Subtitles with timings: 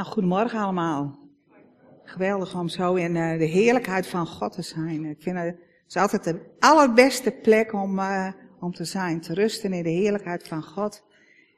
[0.00, 1.18] Nou, goedemorgen allemaal.
[2.04, 5.04] Geweldig om zo in uh, de heerlijkheid van God te zijn.
[5.04, 5.56] Ik vind het,
[5.88, 9.20] is altijd de allerbeste plek om, uh, om te zijn.
[9.20, 11.04] Te rusten in de heerlijkheid van God.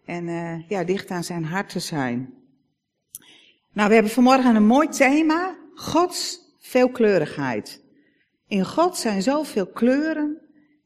[0.06, 2.34] En uh, ja, dicht aan zijn hart te zijn.
[3.72, 5.56] Nou, we hebben vanmorgen een mooi thema.
[5.74, 7.82] Gods veelkleurigheid.
[8.46, 10.40] In God zijn zoveel kleuren.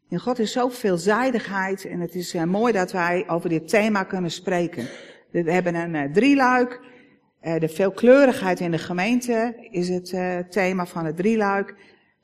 [0.09, 1.85] In God is zoveel veelzijdigheid.
[1.85, 4.89] En het is mooi dat wij over dit thema kunnen spreken.
[5.31, 6.95] We hebben een drieluik.
[7.43, 11.75] Uh, de veelkleurigheid in de gemeente is het uh, thema van het drieluik.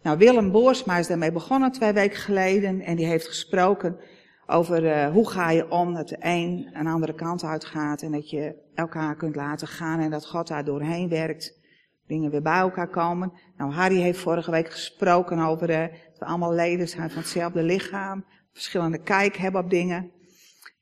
[0.02, 3.98] Nou, Willem Boorsma is daarmee begonnen twee weken geleden en die heeft gesproken
[4.46, 8.30] over uh, hoe ga je om dat de een een andere kant uitgaat en dat
[8.30, 11.60] je elkaar kunt laten gaan en dat God daar doorheen werkt.
[12.06, 13.32] Dingen weer bij elkaar komen.
[13.56, 18.24] Nou, Harry heeft vorige week gesproken over dat we allemaal leden zijn van hetzelfde lichaam,
[18.52, 20.10] verschillende kijk hebben op dingen.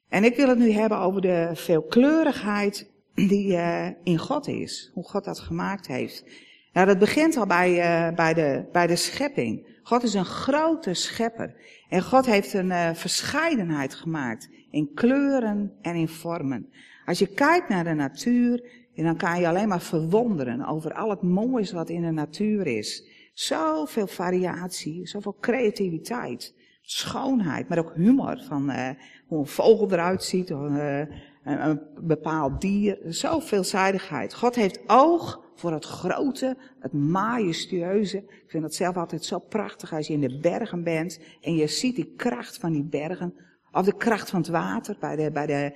[0.09, 2.91] En ik wil het nu hebben over de veelkleurigheid
[3.29, 4.91] die uh, in God is.
[4.95, 6.25] Hoe God dat gemaakt heeft.
[6.73, 9.79] Nou, dat begint al bij, uh, bij, de, bij de schepping.
[9.83, 11.55] God is een grote schepper.
[11.89, 14.49] En God heeft een uh, verscheidenheid gemaakt.
[14.71, 16.69] In kleuren en in vormen.
[17.05, 18.63] Als je kijkt naar de natuur,
[18.95, 23.05] dan kan je alleen maar verwonderen over al het moois wat in de natuur is.
[23.33, 28.89] Zoveel variatie, zoveel creativiteit, schoonheid, maar ook humor van uh,
[29.27, 31.03] hoe een vogel eruit ziet, of, uh,
[31.45, 34.35] een, bepaald dier, zo veelzijdigheid.
[34.35, 38.17] God heeft oog voor het grote, het majestueuze.
[38.17, 41.67] Ik vind het zelf altijd zo prachtig als je in de bergen bent en je
[41.67, 43.35] ziet die kracht van die bergen.
[43.73, 45.73] Of de kracht van het water, bij de, bij de,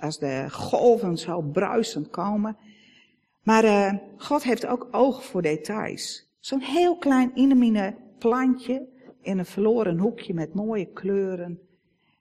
[0.00, 2.56] als de golven zo bruisend komen.
[3.42, 6.32] Maar uh, God heeft ook oog voor details.
[6.40, 8.86] Zo'n heel klein inemine plantje
[9.22, 11.60] in een verloren hoekje met mooie kleuren.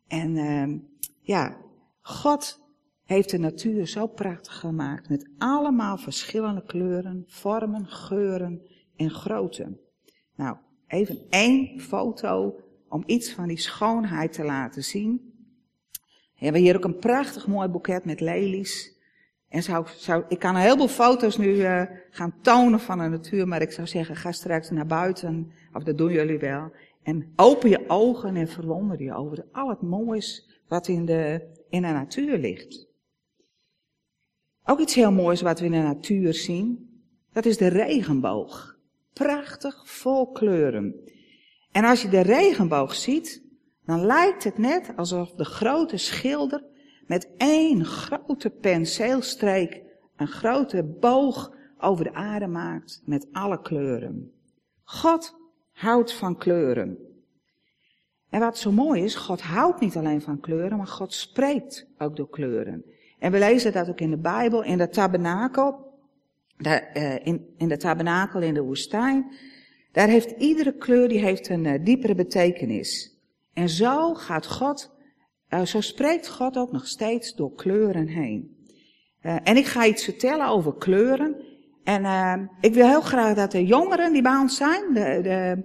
[0.08, 0.80] En uh,
[1.22, 1.58] ja,
[2.02, 2.62] God
[3.06, 5.10] heeft de natuur zo prachtig gemaakt.
[5.10, 8.62] Met allemaal verschillende kleuren, vormen, geuren
[8.96, 9.78] en grootte.
[10.36, 12.60] Nou, even één foto
[12.90, 15.32] om iets van die schoonheid te laten zien.
[16.36, 18.92] We hebben hier ook een prachtig mooi boeket met lelies.
[19.50, 23.48] En zou, zou, ik kan een heleboel foto's nu uh, gaan tonen van de natuur,
[23.48, 26.72] maar ik zou zeggen, ga straks naar buiten, of dat doen jullie wel.
[27.04, 31.82] En open je ogen en verwonder je over al het moois wat in de, in
[31.82, 32.88] de natuur ligt.
[34.66, 36.90] Ook iets heel moois wat we in de natuur zien.
[37.32, 38.78] Dat is de regenboog.
[39.14, 40.96] Prachtig, vol kleuren.
[41.72, 43.44] En als je de regenboog ziet,
[43.86, 46.64] dan lijkt het net alsof de grote schilder
[47.08, 49.82] met één grote penseelstreek
[50.16, 54.32] een grote boog over de aarde maakt met alle kleuren.
[54.84, 55.36] God
[55.72, 56.98] houdt van kleuren.
[58.30, 62.16] En wat zo mooi is, God houdt niet alleen van kleuren, maar God spreekt ook
[62.16, 62.86] door kleuren.
[63.24, 65.94] En we lezen dat ook in de Bijbel, in de tabernakel,
[66.58, 69.32] daar, uh, in, in de tabernakel in de woestijn.
[69.92, 73.18] Daar heeft iedere kleur die heeft een uh, diepere betekenis.
[73.54, 74.92] En zo gaat God,
[75.50, 78.58] uh, zo spreekt God ook nog steeds door kleuren heen.
[79.22, 81.36] en ik ga iets vertellen over kleuren.
[81.84, 85.64] En ik wil heel graag dat de jongeren die bij ons zijn, de, de,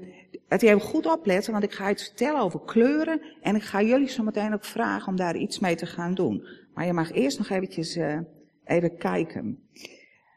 [0.49, 3.21] dat die even goed opletten, want ik ga iets vertellen over kleuren.
[3.43, 6.47] En ik ga jullie zo meteen ook vragen om daar iets mee te gaan doen.
[6.79, 8.19] Maar je mag eerst nog eventjes uh,
[8.65, 9.69] even kijken.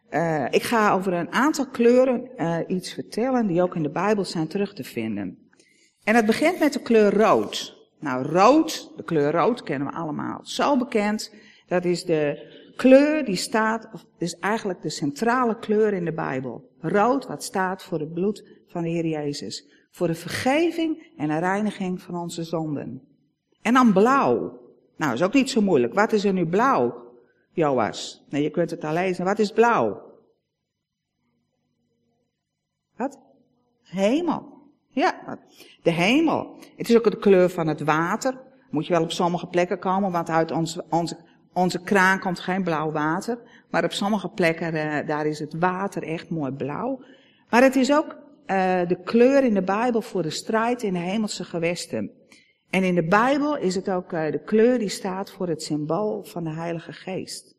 [0.10, 4.26] Uh, ik ga over een aantal kleuren uh, iets vertellen die ook in de Bijbel
[4.26, 5.50] zijn terug te vinden.
[6.04, 7.78] En het begint met de kleur rood.
[8.00, 10.40] Nou, rood, de kleur rood kennen we allemaal.
[10.44, 11.34] Zo bekend,
[11.68, 16.70] dat is de kleur die staat, of is eigenlijk de centrale kleur in de Bijbel.
[16.80, 19.68] Rood, wat staat voor het bloed van de Heer Jezus.
[19.92, 23.02] Voor de vergeving en de reiniging van onze zonden.
[23.62, 24.61] En dan blauw.
[25.02, 25.94] Nou, is ook niet zo moeilijk.
[25.94, 27.14] Wat is er nu blauw,
[27.52, 28.26] Joas?
[28.30, 29.26] Nee, je kunt het al lezen.
[29.26, 30.02] Wat is blauw?
[32.96, 33.20] Wat?
[33.84, 34.62] Hemel.
[34.90, 35.40] Ja,
[35.84, 36.58] de hemel.
[36.78, 38.42] Het is ook de kleur van het water.
[38.70, 41.18] Moet je wel op sommige plekken komen, want uit onze, onze,
[41.54, 43.40] onze kraan komt geen blauw water.
[43.70, 47.04] Maar op sommige plekken, uh, daar is het water echt mooi blauw.
[47.50, 48.18] Maar het is ook
[48.48, 52.21] uh, de kleur in de Bijbel voor de strijd in de hemelse gewesten.
[52.72, 56.24] En in de Bijbel is het ook uh, de kleur die staat voor het symbool
[56.24, 57.56] van de Heilige Geest.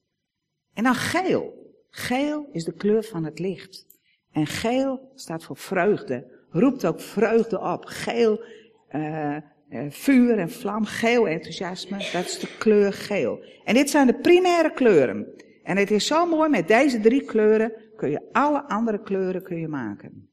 [0.74, 1.74] En dan geel.
[1.90, 3.86] Geel is de kleur van het licht.
[4.30, 6.40] En geel staat voor vreugde.
[6.50, 7.84] Roept ook vreugde op.
[7.84, 8.44] Geel,
[8.92, 9.36] uh,
[9.70, 13.44] uh, vuur en vlam, geel enthousiasme, dat is de kleur geel.
[13.64, 15.26] En dit zijn de primaire kleuren.
[15.62, 19.56] En het is zo mooi, met deze drie kleuren kun je alle andere kleuren kun
[19.56, 20.30] je maken.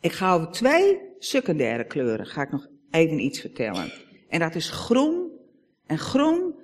[0.00, 3.92] Ik ga over twee secundaire kleuren, ga ik nog even iets vertellen.
[4.28, 5.30] En dat is groen.
[5.86, 6.54] En groen,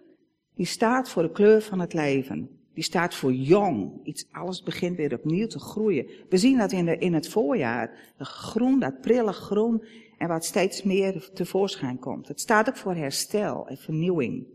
[0.54, 2.50] die staat voor de kleur van het leven.
[2.74, 4.00] die staat voor jong.
[4.04, 6.06] Iets, alles begint weer opnieuw te groeien.
[6.28, 8.14] We zien dat in, de, in het voorjaar.
[8.18, 9.84] De groen, dat prille groen.
[10.18, 12.28] En wat steeds meer tevoorschijn komt.
[12.28, 14.46] Het staat ook voor herstel en vernieuwing.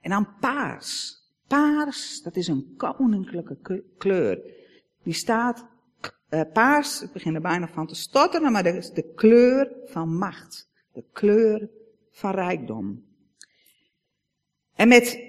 [0.00, 1.14] En dan paars.
[1.46, 4.40] Paars, dat is een koninklijke kleur.
[5.02, 5.66] Die staat,
[6.30, 10.16] uh, paars, ik begin er bijna van te stotteren, maar dat is de kleur van
[10.16, 10.68] macht.
[10.96, 11.68] De kleur
[12.10, 13.04] van rijkdom.
[14.74, 15.20] En met,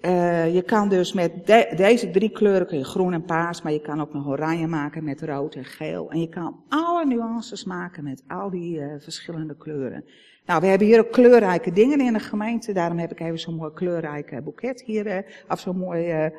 [0.00, 3.72] uh, je kan dus met de, deze drie kleuren, kun je groen en paars, maar
[3.72, 6.10] je kan ook nog oranje maken met rood en geel.
[6.10, 10.04] En je kan alle nuances maken met al die uh, verschillende kleuren.
[10.46, 12.72] Nou, we hebben hier ook kleurrijke dingen in de gemeente.
[12.72, 15.18] Daarom heb ik even zo'n mooi kleurrijke boeket hier, uh,
[15.48, 16.30] of zo'n mooi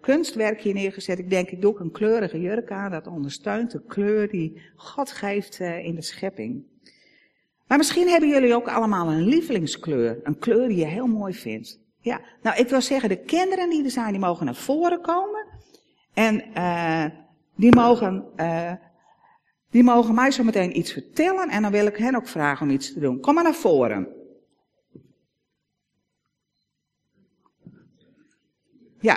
[0.00, 1.18] kunstwerk hier neergezet.
[1.18, 2.90] Ik denk, ik doe ook een kleurige jurk aan.
[2.90, 6.70] Dat ondersteunt de kleur die God geeft in de schepping.
[7.72, 10.20] Maar misschien hebben jullie ook allemaal een lievelingskleur.
[10.22, 11.80] Een kleur die je heel mooi vindt.
[12.00, 15.46] Ja, nou ik wil zeggen, de kinderen die er zijn, die mogen naar voren komen.
[16.14, 17.04] En uh,
[17.56, 18.72] die mogen, uh,
[19.70, 21.48] die mogen mij zo meteen iets vertellen.
[21.48, 23.20] En dan wil ik hen ook vragen om iets te doen.
[23.20, 24.08] Kom maar naar voren.
[29.00, 29.16] Ja.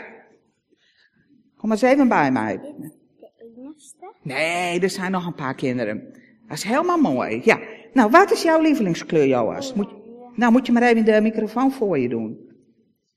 [1.57, 2.57] Kom maar eens even bij mij.
[2.57, 4.13] De enigste?
[4.21, 6.13] Nee, er zijn nog een paar kinderen.
[6.47, 7.41] Dat is helemaal mooi.
[7.43, 7.74] Ja.
[7.95, 9.73] Nou, wat is jouw lievelingskleur, Joas?
[9.73, 9.89] Moet,
[10.33, 12.39] nou, moet je maar even de microfoon voor je doen.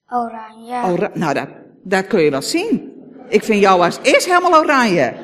[0.08, 0.92] Oranje.
[0.92, 1.48] Ora nou, dat,
[1.82, 2.92] dat kun je wel zien.
[3.28, 5.14] Ik vind Joas is helemaal oranje.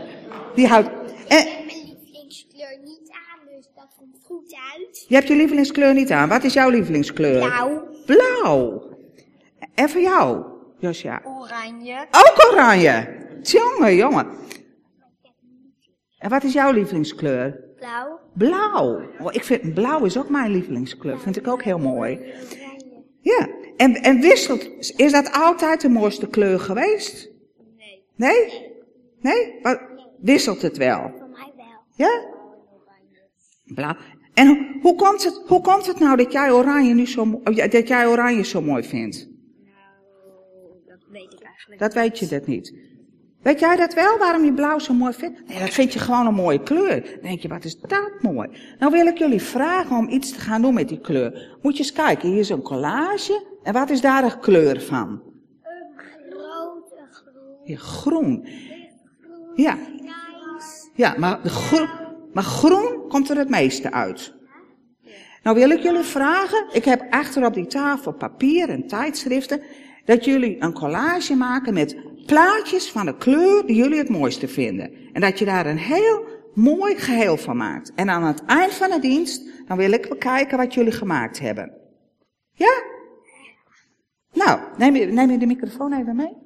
[0.55, 0.89] Die houdt...
[1.29, 5.05] En, ik heb mijn lievelingskleur niet aan, dus dat komt goed uit.
[5.09, 6.29] Je hebt je lievelingskleur niet aan.
[6.29, 7.39] Wat is jouw lievelingskleur?
[7.39, 7.89] Blauw.
[8.07, 8.83] Blauw.
[9.75, 10.45] En voor jou,
[10.79, 11.23] Josja?
[11.25, 12.07] Oranje.
[12.11, 13.09] Ook oranje.
[13.43, 14.27] Jongen, jongen.
[16.19, 17.65] En wat is jouw lievelingskleur?
[17.85, 18.21] Blauw.
[18.35, 19.01] Blauw.
[19.21, 21.21] Oh, ik vind blauw is ook mijn lievelingskleur.
[21.21, 22.19] Vind ik ook heel mooi.
[23.21, 23.49] Ja.
[23.77, 27.31] En, en wisselt, is dat altijd de mooiste kleur geweest?
[27.77, 28.05] Nee.
[28.17, 28.73] Nee?
[29.21, 29.59] Nee?
[29.63, 29.91] Maar
[30.21, 31.13] wisselt het wel?
[31.19, 31.67] Voor mij wel.
[31.95, 32.25] Ja?
[33.75, 33.97] Blauw.
[34.35, 37.41] En hoe, hoe, komt het, hoe komt het nou dat jij oranje nu zo,
[37.71, 39.29] dat jij oranje zo mooi vindt?
[39.65, 39.77] Nou,
[40.87, 42.75] dat weet ik eigenlijk Dat weet je dat niet.
[43.45, 45.49] Weet jij dat wel, waarom je blauw zo mooi vindt?
[45.49, 47.03] Nee, dat vind je gewoon een mooie kleur.
[47.03, 48.49] Dan denk je, wat is dat mooi.
[48.79, 51.57] Nou wil ik jullie vragen om iets te gaan doen met die kleur.
[51.63, 53.43] Moet je eens kijken, hier is een collage.
[53.63, 55.23] En wat is daar de kleur van?
[55.63, 57.61] Een grote groen.
[57.65, 58.49] Ja, groen.
[59.55, 59.79] Ja,
[60.95, 61.89] ja maar, groen,
[62.33, 64.35] maar groen komt er het meeste uit.
[65.43, 69.61] Nou wil ik jullie vragen, ik heb achter op die tafel papier en tijdschriften,
[70.05, 71.97] dat jullie een collage maken met
[72.27, 74.91] plaatjes van de kleur die jullie het mooiste vinden.
[75.13, 76.25] En dat je daar een heel
[76.55, 77.93] mooi geheel van maakt.
[77.95, 81.73] En aan het eind van de dienst, dan wil ik bekijken wat jullie gemaakt hebben.
[82.53, 82.83] Ja?
[84.33, 86.43] Nou, neem je, neem je de microfoon even mee?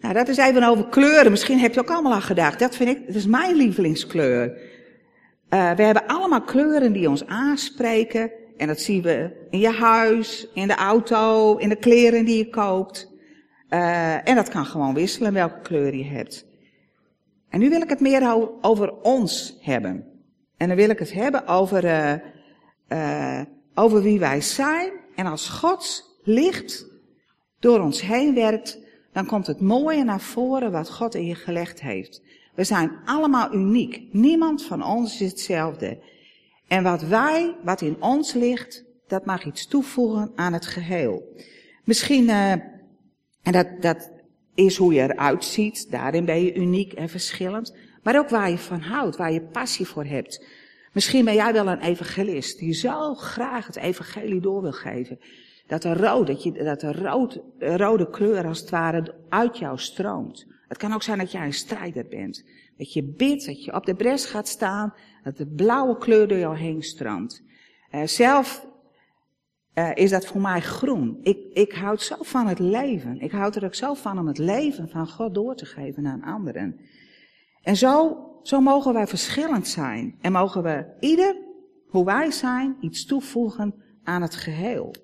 [0.00, 1.30] Nou, dat is even over kleuren.
[1.30, 2.58] Misschien heb je ook allemaal al gedacht.
[2.58, 4.58] Dat vind ik, dat is mijn lievelingskleur.
[5.50, 8.32] Uh, we hebben allemaal kleuren die ons aanspreken.
[8.56, 12.50] En dat zien we in je huis, in de auto, in de kleren die je
[12.50, 13.08] koopt.
[13.70, 16.46] Uh, en dat kan gewoon wisselen welke kleur je hebt.
[17.48, 20.04] En nu wil ik het meer over ons hebben.
[20.56, 21.84] En dan wil ik het hebben over,
[22.88, 23.40] uh,
[23.74, 24.92] over wie wij zijn.
[25.14, 26.86] En als Gods licht
[27.58, 28.78] door ons heen werkt,
[29.12, 32.22] dan komt het mooie naar voren wat God in je gelegd heeft.
[32.60, 34.02] We zijn allemaal uniek.
[34.12, 35.98] Niemand van ons is hetzelfde.
[36.68, 41.22] En wat wij, wat in ons ligt, dat mag iets toevoegen aan het geheel.
[41.84, 44.10] Misschien, uh, en dat, dat
[44.54, 47.76] is hoe je eruit ziet, daarin ben je uniek en verschillend.
[48.02, 50.44] Maar ook waar je van houdt, waar je passie voor hebt.
[50.92, 55.18] Misschien ben jij wel een evangelist die zo graag het evangelie door wil geven.
[55.66, 56.82] Dat de, rood, dat, je, dat
[57.58, 60.46] rode kleur als het ware uit jou stroomt.
[60.70, 62.44] Het kan ook zijn dat jij een strijder bent.
[62.76, 66.38] Dat je bidt, dat je op de bres gaat staan, dat de blauwe kleur door
[66.38, 67.42] jou heen stroomt.
[67.90, 68.66] Uh, zelf
[69.74, 71.18] uh, is dat voor mij groen.
[71.22, 73.20] Ik, ik houd zo van het leven.
[73.20, 76.22] Ik houd er ook zo van om het leven van God door te geven aan
[76.22, 76.80] anderen.
[77.62, 80.18] En zo, zo mogen wij verschillend zijn.
[80.20, 81.36] En mogen we ieder,
[81.88, 84.94] hoe wij zijn, iets toevoegen aan het geheel.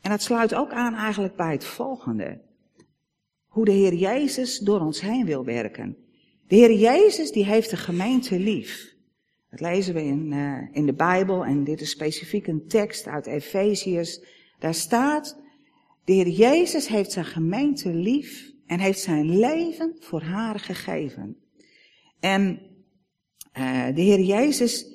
[0.00, 2.48] En dat sluit ook aan eigenlijk bij het volgende.
[3.50, 5.96] Hoe de Heer Jezus door ons heen wil werken.
[6.46, 8.94] De Heer Jezus die heeft de gemeente lief.
[9.50, 13.26] Dat lezen we in, uh, in de Bijbel en dit is specifiek een tekst uit
[13.26, 14.20] Efeziërs.
[14.58, 15.40] Daar staat,
[16.04, 21.36] de Heer Jezus heeft zijn gemeente lief en heeft zijn leven voor haar gegeven.
[22.20, 22.60] En
[23.58, 24.86] uh, de Heer Jezus,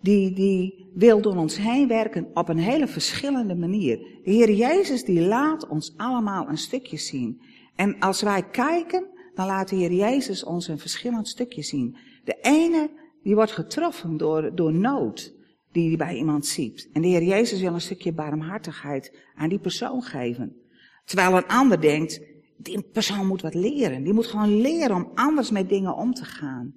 [0.00, 3.98] die, die wil door ons heen werken op een hele verschillende manier.
[4.24, 7.40] De Heer Jezus, die laat ons allemaal een stukje zien.
[7.78, 11.96] En als wij kijken, dan laat de Heer Jezus ons een verschillend stukje zien.
[12.24, 12.90] De ene,
[13.22, 15.34] die wordt getroffen door, door nood
[15.72, 16.88] die hij bij iemand ziet.
[16.92, 20.56] En de Heer Jezus wil een stukje barmhartigheid aan die persoon geven.
[21.04, 22.20] Terwijl een ander denkt,
[22.56, 24.02] die persoon moet wat leren.
[24.02, 26.74] Die moet gewoon leren om anders met dingen om te gaan.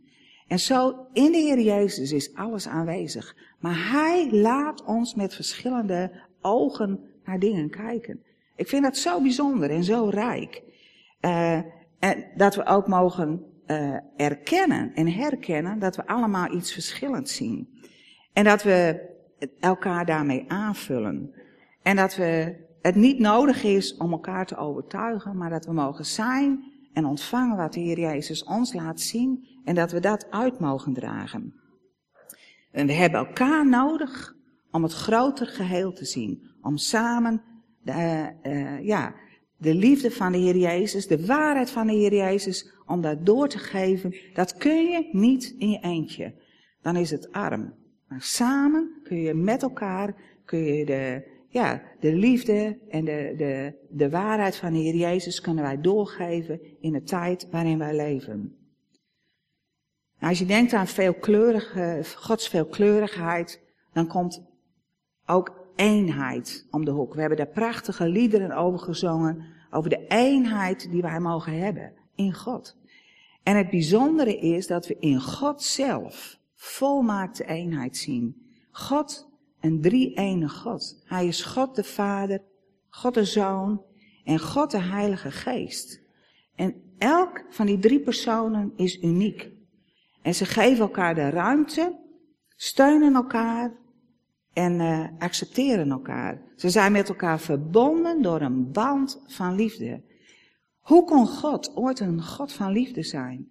[0.48, 3.36] En zo, in de Heer Jezus is alles aanwezig.
[3.60, 8.24] Maar Hij laat ons met verschillende ogen naar dingen kijken.
[8.55, 10.70] Ik vind dat zo bijzonder en zo rijk.
[11.22, 11.60] Uh,
[12.00, 17.70] en dat we ook mogen uh, erkennen en herkennen dat we allemaal iets verschillends zien.
[18.34, 19.10] En dat we
[19.60, 21.34] elkaar daarmee aanvullen.
[21.82, 26.06] En dat we het niet nodig is om elkaar te overtuigen, maar dat we mogen
[26.06, 26.63] zijn
[26.94, 30.94] en ontvangen wat de Heer Jezus ons laat zien en dat we dat uit mogen
[30.94, 31.54] dragen.
[32.72, 34.36] En we hebben elkaar nodig
[34.72, 36.50] om het groter geheel te zien.
[36.62, 37.42] Om samen
[37.84, 39.13] de, uh, ja,
[39.62, 43.48] de liefde van de Heer Jezus, de waarheid van de Heer Jezus, om dat door
[43.48, 44.15] te geven.
[44.34, 46.34] Dat kun je niet in je eentje.
[46.82, 47.74] Dan is het arm.
[48.08, 50.15] Maar samen kun je met elkaar,
[50.46, 55.41] kun je de, ja, de liefde en de, de, de waarheid van de Heer Jezus
[55.41, 58.56] kunnen wij doorgeven in de tijd waarin wij leven.
[60.20, 63.62] Nou, als je denkt aan veelkleurige, Gods veelkleurigheid,
[63.94, 64.44] dan komt
[65.25, 67.13] ook eenheid om de hoek.
[67.13, 72.34] We hebben daar prachtige liederen over gezongen, over de eenheid die wij mogen hebben in
[72.34, 72.78] God.
[73.44, 78.50] En het bijzondere is dat we in God zelf volmaakte eenheid zien.
[78.72, 81.01] God, een drie-ene God.
[81.06, 82.42] Hij is God de Vader,
[82.90, 83.82] God de Zoon
[84.24, 86.01] en God de Heilige Geest.
[86.56, 89.50] En elk van die drie personen is uniek.
[90.22, 92.00] En ze geven elkaar de ruimte,
[92.56, 93.74] steunen elkaar
[94.53, 96.41] en uh, accepteren elkaar.
[96.55, 100.01] Ze zijn met elkaar verbonden door een band van liefde.
[100.79, 103.50] Hoe kon God ooit een God van liefde zijn?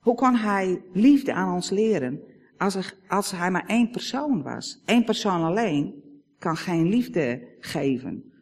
[0.00, 2.20] Hoe kon hij liefde aan ons leren
[2.56, 4.82] als, er, als hij maar één persoon was?
[4.84, 6.02] Eén persoon alleen
[6.38, 8.32] kan geen liefde geven.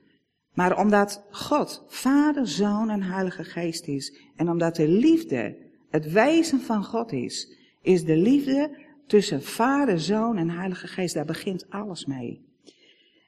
[0.55, 5.57] Maar omdat God Vader, Zoon en Heilige Geest is, en omdat de liefde
[5.91, 11.15] het wezen van God is, is de liefde tussen Vader, Zoon en Heilige Geest.
[11.15, 12.45] Daar begint alles mee.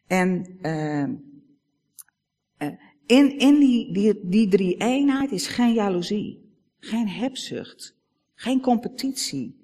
[0.07, 1.09] En uh,
[3.07, 7.97] in, in die, die, die drie eenheid is geen jaloezie, geen hebzucht,
[8.35, 9.57] geen competitie.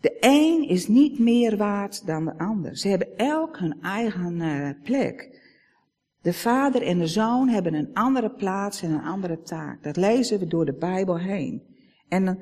[0.00, 2.76] De een is niet meer waard dan de ander.
[2.76, 5.46] Ze hebben elk hun eigen uh, plek.
[6.22, 9.82] De vader en de zoon hebben een andere plaats en een andere taak.
[9.82, 11.62] Dat lezen we door de Bijbel heen.
[12.08, 12.38] En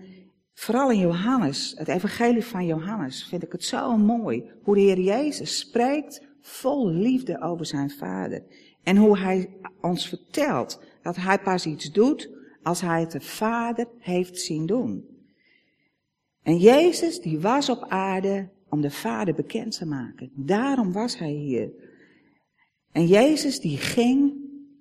[0.59, 4.51] vooral in Johannes, het evangelie van Johannes, vind ik het zo mooi.
[4.63, 8.43] Hoe de Heer Jezus spreekt vol liefde over zijn vader.
[8.83, 12.31] En hoe hij ons vertelt dat hij pas iets doet
[12.63, 15.05] als hij het de vader heeft zien doen.
[16.43, 20.31] En Jezus die was op aarde om de vader bekend te maken.
[20.35, 21.71] Daarom was hij hier.
[22.93, 24.35] En Jezus die ging,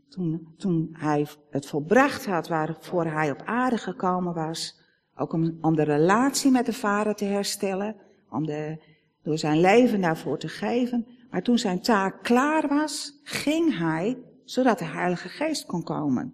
[0.09, 4.83] toen, toen hij het volbracht had waarvoor hij op aarde gekomen was,
[5.15, 7.95] ook om, de relatie met de vader te herstellen,
[8.29, 8.77] om de,
[9.23, 11.07] door zijn leven daarvoor te geven.
[11.29, 16.33] Maar toen zijn taak klaar was, ging hij, zodat de Heilige Geest kon komen.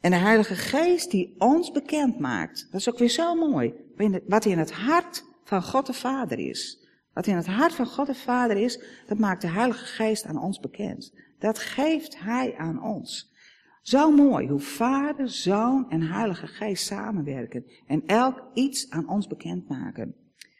[0.00, 3.74] En de Heilige Geest die ons bekend maakt, dat is ook weer zo mooi,
[4.26, 6.88] wat in het hart van God de Vader is.
[7.12, 10.42] Wat in het hart van God de Vader is, dat maakt de Heilige Geest aan
[10.42, 11.14] ons bekend.
[11.38, 13.29] Dat geeft Hij aan ons.
[13.80, 20.14] Zo mooi hoe Vader, Zoon en Heilige Geest samenwerken en elk iets aan ons bekendmaken.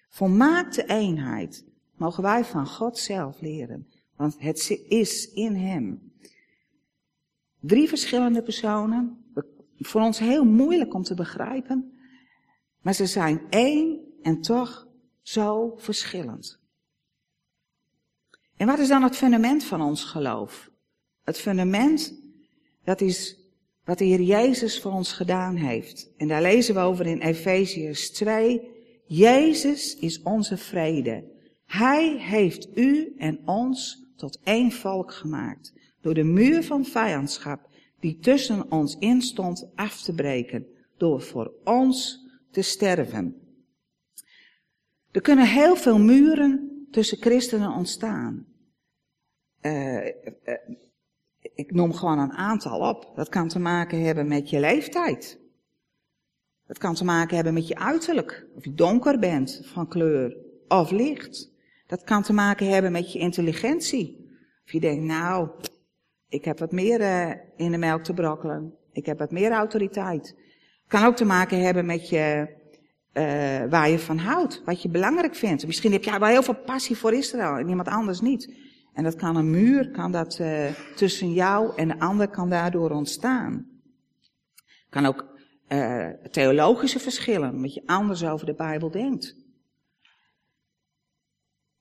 [0.09, 1.65] Volmaakte eenheid
[1.97, 6.13] mogen wij van God zelf leren, want het is in Hem.
[7.61, 9.25] Drie verschillende personen,
[9.79, 11.99] voor ons heel moeilijk om te begrijpen,
[12.83, 14.89] maar ze zijn één en toch
[15.23, 16.61] zo verschillend.
[18.57, 20.71] En wat is dan het fundament van ons geloof?
[21.23, 22.21] Het fundament,
[22.85, 23.39] dat is
[23.85, 26.11] wat de Heer Jezus voor ons gedaan heeft.
[26.17, 28.61] En daar lezen we over in Efeziërs 2.
[29.07, 31.25] Jezus is onze vrede.
[31.67, 35.73] Hij heeft u en ons tot één volk gemaakt.
[36.01, 37.69] Door de muur van vijandschap
[38.01, 40.67] die tussen ons instond af te breken.
[40.97, 43.35] Door voor ons te sterven.
[45.11, 48.47] Er kunnen heel veel muren tussen christenen ontstaan.
[49.63, 50.11] Uh, uh,
[51.61, 53.13] ik noem gewoon een aantal op.
[53.15, 55.39] Dat kan te maken hebben met je leeftijd.
[56.67, 58.47] Dat kan te maken hebben met je uiterlijk.
[58.57, 60.37] Of je donker bent van kleur
[60.69, 61.51] of licht.
[61.87, 64.31] Dat kan te maken hebben met je intelligentie.
[64.65, 65.49] Of je denkt, nou,
[66.29, 68.75] ik heb wat meer uh, in de melk te brokkelen.
[68.93, 70.27] Ik heb wat meer autoriteit.
[70.83, 72.49] Het kan ook te maken hebben met je,
[73.13, 74.63] uh, waar je van houdt.
[74.65, 75.67] Wat je belangrijk vindt.
[75.67, 78.69] Misschien heb je wel heel veel passie voor Israël en iemand anders niet.
[78.93, 82.91] En dat kan een muur, kan dat uh, tussen jou en de ander kan daardoor
[82.91, 83.69] ontstaan.
[84.89, 85.29] Kan ook
[85.69, 89.37] uh, theologische verschillen, omdat je anders over de Bijbel denkt.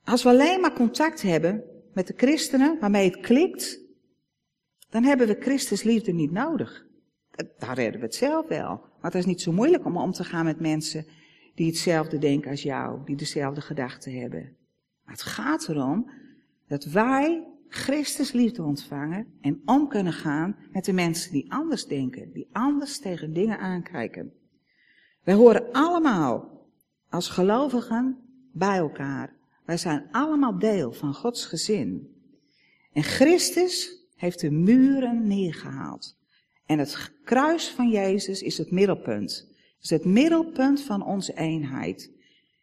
[0.03, 1.63] Als we alleen maar contact hebben
[1.93, 3.79] met de christenen waarmee het klikt,
[4.89, 6.85] dan hebben we Christus liefde niet nodig.
[7.57, 8.67] Daar redden we het zelf wel.
[8.67, 11.05] Maar het is niet zo moeilijk om om te gaan met mensen
[11.55, 14.57] die hetzelfde denken als jou, die dezelfde gedachten hebben.
[15.03, 16.11] Maar het gaat erom
[16.69, 22.31] dat wij Christus liefde ontvangen en om kunnen gaan met de mensen die anders denken,
[22.33, 24.33] die anders tegen dingen aankijken.
[25.23, 26.67] Wij horen allemaal
[27.09, 28.17] als gelovigen
[28.53, 29.35] bij elkaar.
[29.65, 32.17] Wij zijn allemaal deel van Gods gezin.
[32.93, 36.17] En Christus heeft de muren neergehaald.
[36.65, 39.47] En het kruis van Jezus is het middelpunt.
[39.81, 42.11] is het middelpunt van onze eenheid.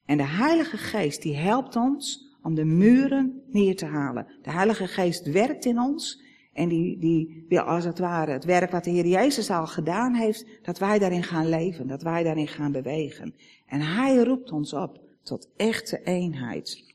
[0.04, 4.26] En de Heilige Geest die helpt ons om de muren neer te halen.
[4.42, 6.22] De Heilige Geest werkt in ons
[6.52, 10.14] en die, die wil als het ware het werk wat de Heer Jezus al gedaan
[10.14, 13.34] heeft, dat wij daarin gaan leven, dat wij daarin gaan bewegen.
[13.66, 16.94] En Hij roept ons op tot echte eenheid.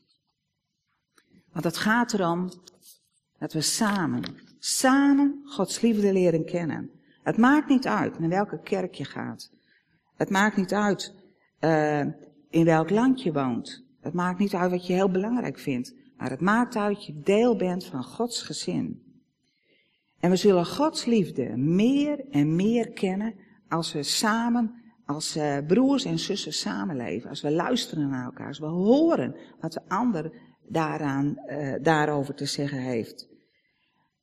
[1.52, 2.50] Want het gaat erom
[3.38, 4.24] dat we samen,
[4.60, 6.92] samen Gods liefde leren kennen.
[7.24, 9.52] Het maakt niet uit naar welke kerk je gaat.
[10.16, 11.16] Het maakt niet uit
[11.60, 12.06] uh,
[12.50, 13.81] in welk land je woont.
[14.02, 17.20] Het maakt niet uit wat je heel belangrijk vindt, maar het maakt uit dat je
[17.20, 19.10] deel bent van Gods gezin.
[20.20, 23.36] En we zullen Gods liefde meer en meer kennen
[23.68, 27.30] als we samen, als uh, broers en zussen samenleven.
[27.30, 30.32] Als we luisteren naar elkaar, als we horen wat de ander
[30.68, 33.30] daaraan, uh, daarover te zeggen heeft.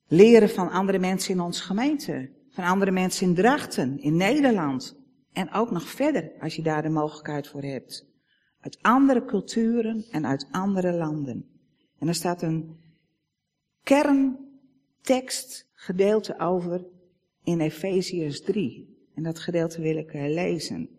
[0.07, 4.97] Leren van andere mensen in onze gemeente, van andere mensen in Drachten, in Nederland.
[5.33, 8.08] En ook nog verder, als je daar de mogelijkheid voor hebt
[8.61, 11.45] uit andere culturen en uit andere landen.
[11.99, 12.77] En er staat een
[13.83, 16.85] kerntekstgedeelte over
[17.43, 18.97] in Efeziërs 3.
[19.15, 20.89] En dat gedeelte wil ik eh, lezen.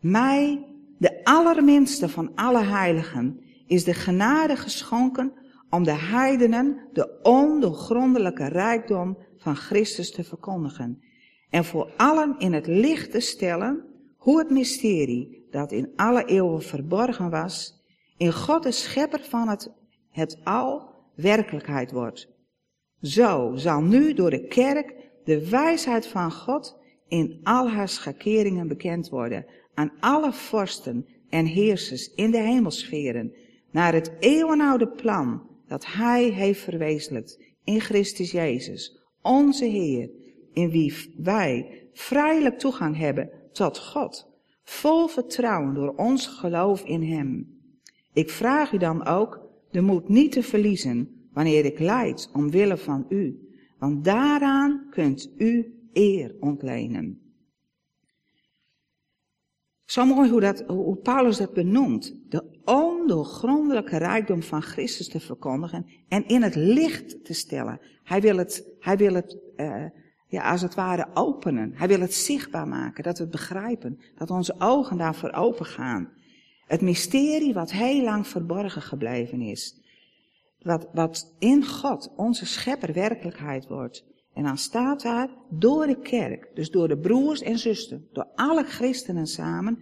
[0.00, 0.66] Mij,
[0.98, 5.32] de allerminste van alle heiligen, is de genade geschonken
[5.70, 11.02] om de heidenen de ondoorgrondelijke rijkdom van Christus te verkondigen.
[11.50, 13.84] En voor allen in het licht te stellen
[14.16, 17.82] hoe het mysterie dat in alle eeuwen verborgen was,
[18.16, 19.72] in God de schepper van het,
[20.10, 22.28] het al werkelijkheid wordt.
[23.02, 29.08] Zo zal nu door de kerk de wijsheid van God in al haar schakeringen bekend
[29.08, 33.32] worden aan alle vorsten en heersers in de hemelsferen,
[33.70, 40.10] naar het eeuwenoude plan dat Hij heeft verwezenlijkt in Christus Jezus, onze Heer,
[40.52, 44.29] in wie wij vrijelijk toegang hebben tot God
[44.62, 47.58] vol vertrouwen door ons geloof in Hem.
[48.12, 53.06] Ik vraag u dan ook de moed niet te verliezen wanneer ik lijd omwille van
[53.08, 57.20] u, want daaraan kunt u eer ontlenen.
[59.84, 62.14] Zo mooi hoe, dat, hoe Paulus dat benoemt.
[62.28, 67.80] De ondoorgrondelijke rijkdom van Christus te verkondigen en in het licht te stellen.
[68.02, 69.84] Hij wil het, hij wil het uh,
[70.30, 71.72] ja, als het ware openen.
[71.74, 76.08] Hij wil het zichtbaar maken, dat we het begrijpen, dat onze ogen daarvoor open gaan.
[76.66, 79.80] Het mysterie wat heel lang verborgen gebleven is.
[80.62, 84.04] Wat, wat in God, onze schepper, werkelijkheid wordt.
[84.34, 88.64] En dan staat daar door de kerk, dus door de broers en zusters, door alle
[88.64, 89.78] christenen samen,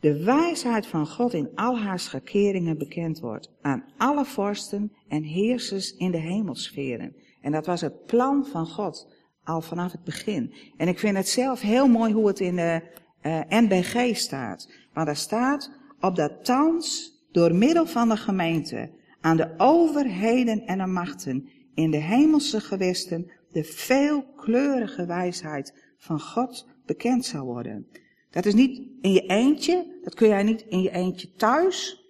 [0.00, 5.96] de wijsheid van God in al haar schakeringen bekend wordt aan alle vorsten en heersers
[5.96, 7.16] in de hemelsferen.
[7.40, 9.15] En dat was het plan van God
[9.46, 10.54] al vanaf het begin.
[10.76, 12.82] En ik vind het zelf heel mooi hoe het in de
[13.22, 14.70] uh, eh, NBG staat.
[14.92, 20.78] Maar daar staat op dat thans door middel van de gemeente aan de overheden en
[20.78, 27.86] de machten in de hemelse gewesten de veelkleurige wijsheid van God bekend zal worden.
[28.30, 32.04] Dat is niet in je eentje, dat kun jij niet in je eentje thuis.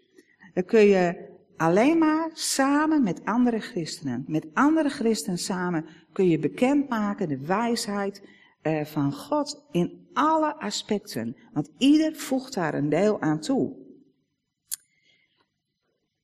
[0.54, 1.25] Dat kun je
[1.56, 4.24] alleen maar samen met andere christenen.
[4.26, 8.22] Met andere christenen samen kun je bekendmaken de wijsheid
[8.62, 11.36] uh, van God in alle aspecten.
[11.52, 13.76] Want ieder voegt daar een deel aan toe.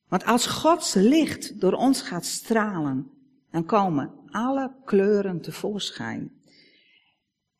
[0.08, 3.10] Want als Gods licht door ons gaat stralen,
[3.50, 6.32] dan komen alle kleuren tevoorschijn.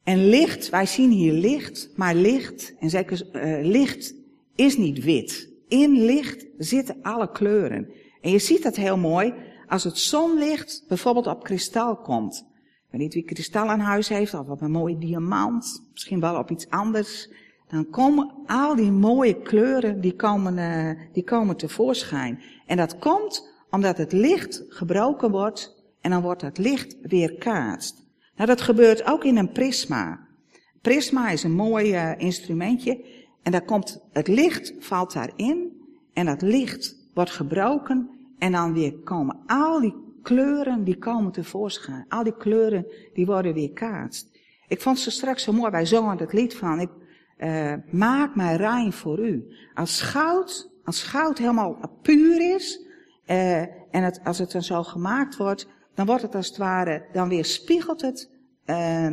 [0.03, 4.15] En licht, wij zien hier licht, maar licht, en zeker uh, licht
[4.55, 5.52] is niet wit.
[5.73, 7.89] In licht zitten alle kleuren.
[8.21, 9.35] En je ziet dat heel mooi
[9.67, 12.47] als het zonlicht bijvoorbeeld op kristal komt.
[12.59, 16.37] Ik weet niet wie kristal aan huis heeft, of op een mooie diamant, misschien wel
[16.37, 17.31] op iets anders.
[17.69, 22.43] Dan komen al die mooie kleuren, die komen, uh, die komen tevoorschijn.
[22.67, 28.07] En dat komt omdat het licht gebroken wordt en dan wordt het licht weerkaatst.
[28.37, 30.27] Nou, dat gebeurt ook in een prisma.
[30.81, 35.81] Prisma is een mooi uh, instrumentje en daar komt het licht valt daarin
[36.13, 42.05] en dat licht wordt gebroken en dan weer komen al die kleuren die komen tevoorschijn.
[42.09, 44.39] Al die kleuren die worden weer kaatst.
[44.69, 46.91] Ik vond ze straks zo mooi, wij zongen het lied van, ik
[47.39, 49.45] uh, maak mij rein voor u.
[49.75, 52.87] Als goud, als goud helemaal puur is,
[53.27, 57.05] uh, en het, als het dan zo gemaakt wordt, dan wordt het als het ware,
[57.13, 58.31] dan weer spiegelt het,
[58.67, 59.11] uh,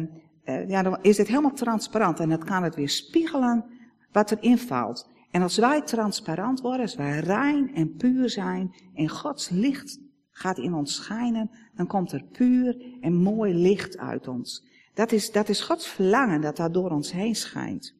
[0.68, 3.66] ja, dan is het helemaal transparant en dan kan het weer spiegelen
[4.12, 5.10] wat erin valt.
[5.32, 10.00] En als wij transparant worden, als wij rein en puur zijn en Gods licht
[10.32, 14.66] gaat in ons schijnen, dan komt er puur en mooi licht uit ons.
[14.94, 17.98] Dat is, dat is Gods verlangen dat daar door ons heen schijnt.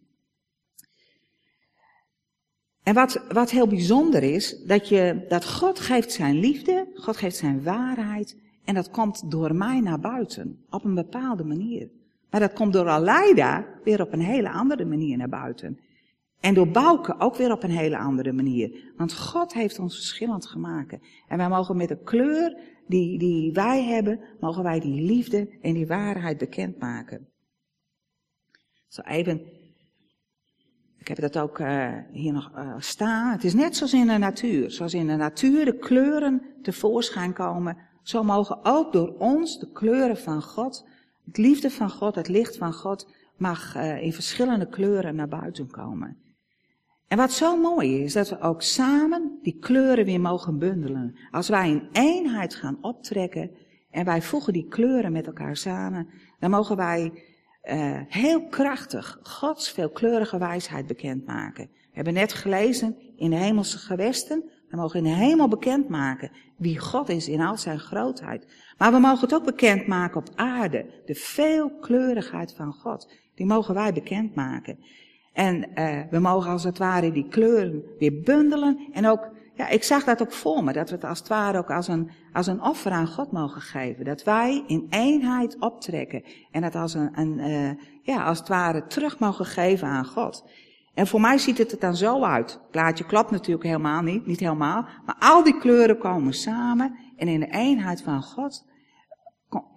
[2.84, 7.36] En wat, wat heel bijzonder is, dat, je, dat God geeft zijn liefde, God geeft
[7.36, 11.90] zijn waarheid, en dat komt door mij naar buiten, op een bepaalde manier.
[12.30, 15.80] Maar dat komt door Aleida weer op een hele andere manier naar buiten.
[16.40, 18.94] En door Bouke ook weer op een hele andere manier.
[18.98, 20.98] Want God heeft ons verschillend gemaakt.
[21.28, 25.74] En wij mogen met de kleur die, die wij hebben, mogen wij die liefde en
[25.74, 27.28] die waarheid bekendmaken.
[28.88, 29.42] Zo even,
[30.98, 33.32] ik heb dat ook uh, hier nog uh, staan.
[33.32, 34.72] Het is net zoals in de natuur.
[34.72, 40.18] Zoals in de natuur de kleuren tevoorschijn komen, zo mogen ook door ons de kleuren
[40.18, 40.88] van God,
[41.26, 45.68] het liefde van God, het licht van God, mag uh, in verschillende kleuren naar buiten
[45.68, 46.18] komen.
[47.10, 51.16] En wat zo mooi is, dat we ook samen die kleuren weer mogen bundelen.
[51.32, 53.52] Als wij in eenheid gaan optrekken
[53.92, 56.08] en wij voegen die kleuren met elkaar samen,
[56.40, 57.12] dan mogen wij
[57.64, 61.70] uh, heel krachtig Gods veelkleurige wijsheid bekendmaken.
[61.74, 66.80] We hebben net gelezen in de hemelse gewesten, we mogen in de hemel bekendmaken wie
[66.80, 68.46] God is in al zijn grootheid.
[68.78, 73.12] Maar we mogen het ook bekendmaken op aarde, de veelkleurigheid van God.
[73.36, 74.80] Die mogen wij bekendmaken.
[75.34, 78.88] En uh, we mogen als het ware die kleuren weer bundelen.
[78.92, 81.58] En ook, ja, ik zag dat ook voor me, dat we het als het ware
[81.58, 84.06] ook als een, als een offer aan God mogen geven.
[84.06, 86.24] Dat wij in eenheid optrekken.
[86.52, 87.70] En dat als een, uh,
[88.02, 90.44] ja, als het ware terug mogen geven aan God.
[90.94, 92.52] En voor mij ziet het er dan zo uit.
[92.52, 94.86] Het plaatje klopt natuurlijk helemaal niet, niet helemaal.
[95.06, 96.96] Maar al die kleuren komen samen.
[97.18, 98.68] En in de eenheid van God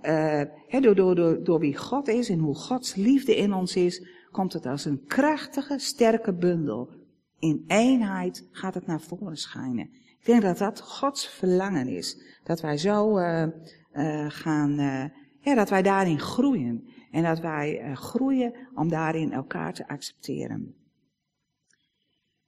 [0.02, 0.42] uh,
[0.80, 4.52] door, door, door, door wie God is en hoe Gods liefde in ons is, komt
[4.52, 6.90] het als een krachtige, sterke bundel.
[7.38, 9.90] In eenheid gaat het naar voren schijnen.
[10.18, 12.38] Ik denk dat dat Gods verlangen is.
[12.44, 13.46] Dat wij zo uh,
[14.28, 15.04] gaan, uh,
[15.40, 16.88] ja, dat wij daarin groeien.
[17.10, 20.74] En dat wij groeien om daarin elkaar te accepteren.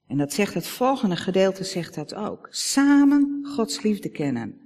[0.07, 2.47] En dat zegt het volgende gedeelte, zegt dat ook.
[2.49, 4.59] Samen Gods liefde kennen.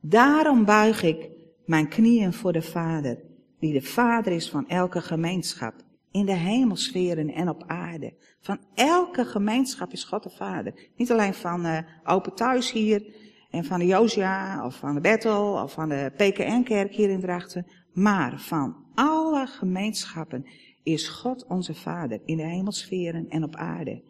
[0.00, 1.30] Daarom buig ik
[1.66, 3.18] mijn knieën voor de Vader,
[3.58, 5.74] die de Vader is van elke gemeenschap
[6.12, 8.14] in de hemelsferen en op aarde.
[8.40, 10.88] Van elke gemeenschap is God de Vader.
[10.96, 13.14] Niet alleen van uh, Open Thuis hier
[13.50, 17.66] en van de Josia of van de Bethel of van de PKN-kerk hier in Drachten.
[17.92, 20.46] Maar van alle gemeenschappen
[20.82, 24.02] is God onze Vader in de hemelsferen en op aarde.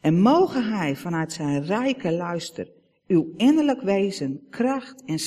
[0.00, 2.68] En mogen Hij vanuit zijn rijke luister
[3.06, 5.18] uw innerlijk wezen kracht en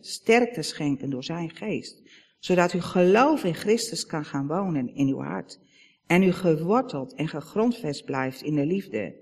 [0.00, 2.02] sterkte schenken door zijn geest
[2.38, 5.60] zodat uw geloof in Christus kan gaan wonen in uw hart
[6.06, 9.14] en u geworteld en gegrondvest blijft in de liefde.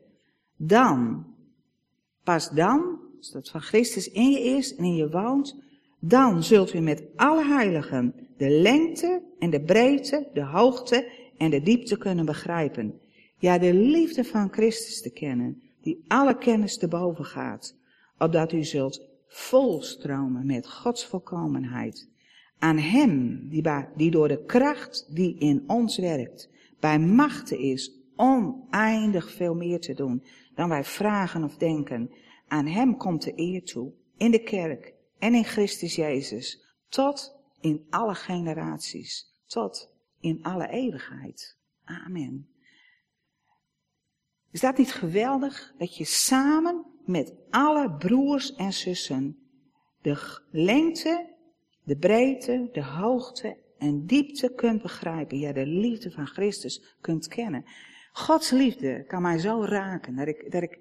[0.57, 1.27] Dan,
[2.25, 5.57] pas dan, als dat van Christus in je is en in je woont,
[6.01, 11.63] dan zult u met alle heiligen de lengte en de breedte, de hoogte en de
[11.63, 13.01] diepte kunnen begrijpen.
[13.39, 17.77] Ja, de liefde van Christus te kennen, die alle kennis te boven gaat,
[18.19, 22.09] opdat u zult volstromen met Gods volkomenheid.
[22.59, 23.63] Aan Hem, die,
[23.97, 29.95] die door de kracht die in ons werkt, bij machten is oneindig veel meer te
[29.95, 30.23] doen
[30.55, 32.11] dan wij vragen of denken.
[32.49, 37.87] Aan Hem komt de eer toe, in de kerk en in Christus Jezus, tot in
[37.91, 41.59] alle generaties, tot in alle eeuwigheid.
[41.85, 42.49] Amen.
[44.51, 49.39] Is dat niet geweldig dat je samen met alle broers en zussen
[50.03, 51.35] de lengte
[51.87, 55.39] de breedte, de hoogte en diepte kunt begrijpen.
[55.39, 57.65] Ja, de liefde van Christus kunt kennen.
[58.13, 60.79] Gods liefde kan mij zo raken dat ik, dat ik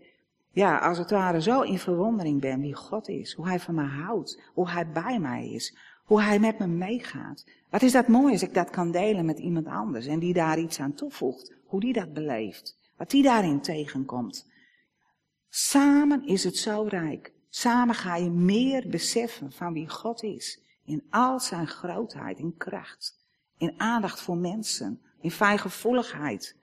[0.51, 3.33] ja, als het ware zo in verwondering ben wie God is.
[3.33, 4.41] Hoe hij van me houdt.
[4.53, 5.77] Hoe hij bij mij is.
[6.03, 7.45] Hoe hij met me meegaat.
[7.69, 10.59] Wat is dat mooi als ik dat kan delen met iemand anders en die daar
[10.59, 11.53] iets aan toevoegt.
[11.65, 12.77] Hoe die dat beleeft.
[12.97, 14.47] Wat die daarin tegenkomt.
[15.49, 17.33] Samen is het zo rijk.
[17.49, 20.64] Samen ga je meer beseffen van wie God is.
[20.85, 23.19] In al zijn grootheid, in kracht.
[23.57, 25.01] In aandacht voor mensen.
[25.21, 26.57] In fijngevoeligheid.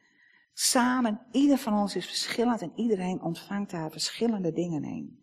[0.53, 5.21] Samen, ieder van ons is verschillend en iedereen ontvangt daar verschillende dingen in.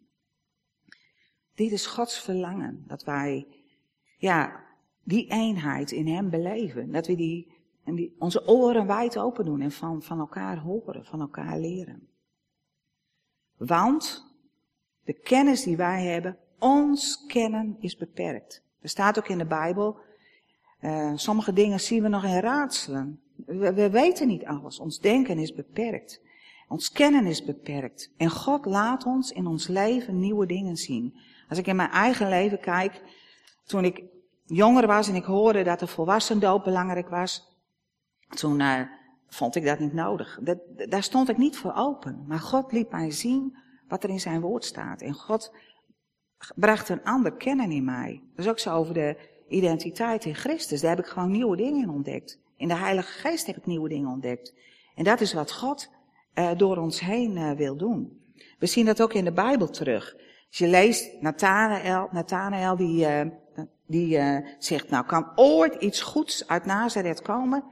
[1.53, 3.47] Dit is Gods verlangen, dat wij,
[4.17, 4.63] ja,
[5.03, 6.91] die eenheid in Hem beleven.
[6.91, 11.05] Dat we die, en die onze oren wijd open doen en van, van elkaar horen,
[11.05, 12.07] van elkaar leren.
[13.57, 14.25] Want
[15.03, 18.63] de kennis die wij hebben, ons kennen is beperkt.
[18.81, 19.97] Er staat ook in de Bijbel,
[20.81, 23.21] uh, sommige dingen zien we nog in raadselen.
[23.45, 24.79] We, we weten niet alles.
[24.79, 26.21] Ons denken is beperkt.
[26.67, 28.11] Ons kennen is beperkt.
[28.17, 31.17] En God laat ons in ons leven nieuwe dingen zien.
[31.49, 33.01] Als ik in mijn eigen leven kijk,
[33.65, 34.03] toen ik
[34.45, 37.57] jonger was en ik hoorde dat de volwassendoop belangrijk was,
[38.29, 38.81] toen uh,
[39.27, 40.39] vond ik dat niet nodig.
[40.89, 42.23] Daar stond ik niet voor open.
[42.27, 45.01] Maar God liet mij zien wat er in zijn woord staat.
[45.01, 45.53] En God
[46.55, 48.21] bracht een ander kennen in mij.
[48.35, 50.81] Dat is ook zo over de identiteit in Christus.
[50.81, 52.39] Daar heb ik gewoon nieuwe dingen in ontdekt.
[52.57, 54.53] In de Heilige Geest heb ik nieuwe dingen ontdekt.
[54.95, 55.89] En dat is wat God
[56.35, 58.21] uh, door ons heen uh, wil doen.
[58.59, 60.15] We zien dat ook in de Bijbel terug.
[60.47, 63.21] Als je leest Nathanael, Nathanael die, uh,
[63.87, 64.19] die
[64.59, 67.63] zegt, nou kan ooit iets goeds uit Nazareth komen?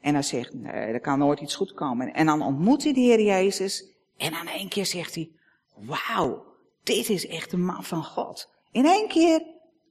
[0.00, 2.14] En dan zegt, nee, er kan nooit iets goed komen.
[2.14, 3.86] En dan ontmoet hij de Heer Jezus.
[4.16, 5.30] En aan één keer zegt hij,
[5.74, 6.44] wauw,
[6.84, 8.50] dit is echt de man van God.
[8.70, 9.42] In één keer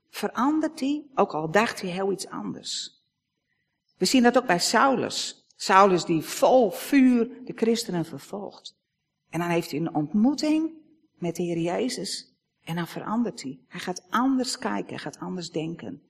[0.10, 3.02] verandert hij, ook al dacht hij heel iets anders.
[3.98, 5.48] We zien dat ook bij Saulus.
[5.56, 8.76] Saulus die vol vuur de christenen vervolgt.
[9.30, 10.72] En dan heeft hij een ontmoeting
[11.14, 12.34] met de Heer Jezus.
[12.64, 13.60] En dan verandert hij.
[13.68, 16.02] Hij gaat anders kijken, hij gaat anders denken.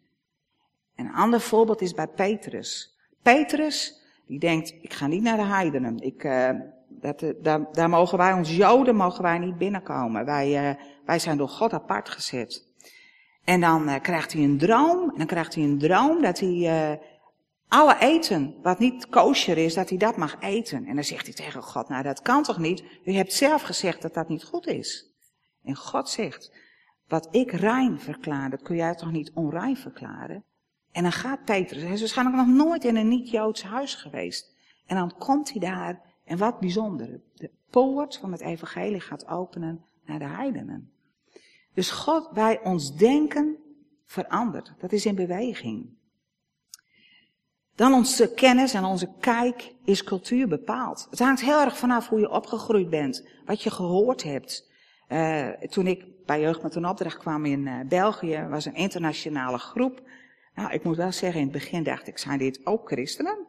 [0.96, 2.98] En een ander voorbeeld is bij Petrus.
[3.22, 6.00] Petrus, die denkt, ik ga niet naar de heidenen.
[6.00, 6.50] Ik, uh,
[7.04, 10.26] dat, uh, daar, daar, mogen wij, ons Joden, mogen wij niet binnenkomen.
[10.26, 12.68] Wij, uh, wij zijn door God apart gezet.
[13.44, 15.10] En dan krijgt hij een droom.
[15.10, 17.00] En dan krijgt hij een droom dat hij
[17.68, 20.86] alle eten wat niet kosher is, dat hij dat mag eten.
[20.86, 22.84] En dan zegt hij tegen God, nou dat kan toch niet?
[23.06, 25.14] U hebt zelf gezegd dat dat niet goed is.
[25.64, 26.52] En God zegt,
[27.08, 30.44] wat ik rein verklaar, dat kun jij toch niet onrein verklaren?
[30.92, 34.56] En dan gaat Petrus, hij is waarschijnlijk nog nooit in een niet-Joods huis geweest.
[34.86, 39.86] En dan komt hij daar, en wat bijzonder, de poort van het evangelie gaat openen
[40.06, 40.92] naar de heidenen.
[41.74, 43.58] Dus God bij ons denken
[44.06, 44.74] verandert.
[44.80, 45.90] Dat is in beweging.
[47.76, 51.08] Dan onze kennis en onze kijk is cultuur bepaald.
[51.10, 54.72] Het hangt heel erg vanaf hoe je opgegroeid bent, wat je gehoord hebt.
[55.10, 59.58] Uh, toen ik bij Jeugd met een opdracht kwam in uh, België, was een internationale
[59.58, 60.02] groep.
[60.56, 63.48] Nou, ik moet wel zeggen, in het begin dacht ik, zijn dit ook christenen?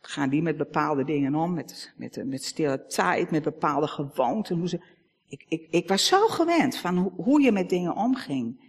[0.00, 4.58] Gaan die met bepaalde dingen om, met, met, met stille tijd, met bepaalde gewoonten?
[4.58, 4.80] Hoe ze,
[5.26, 8.68] ik, ik, ik was zo gewend van hoe, hoe je met dingen omging.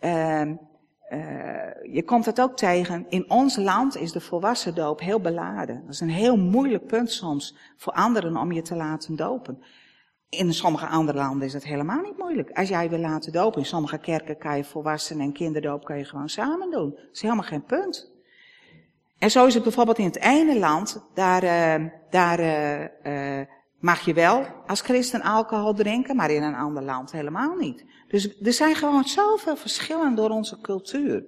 [0.00, 0.40] Uh,
[1.10, 3.06] uh, je komt het ook tegen.
[3.08, 5.80] In ons land is de volwassen doop heel beladen.
[5.84, 9.62] Dat is een heel moeilijk punt soms voor anderen om je te laten dopen.
[10.28, 12.50] In sommige andere landen is het helemaal niet moeilijk.
[12.50, 16.04] Als jij wil laten dopen, in sommige kerken kan je volwassen en kinderdoop kan je
[16.04, 16.90] gewoon samen doen.
[16.90, 18.15] Dat is helemaal geen punt.
[19.18, 23.46] En zo is het bijvoorbeeld in het ene land, daar, uh, daar uh,
[23.80, 27.84] mag je wel als christen alcohol drinken, maar in een ander land helemaal niet.
[28.08, 31.24] Dus er zijn gewoon zoveel verschillen door onze cultuur.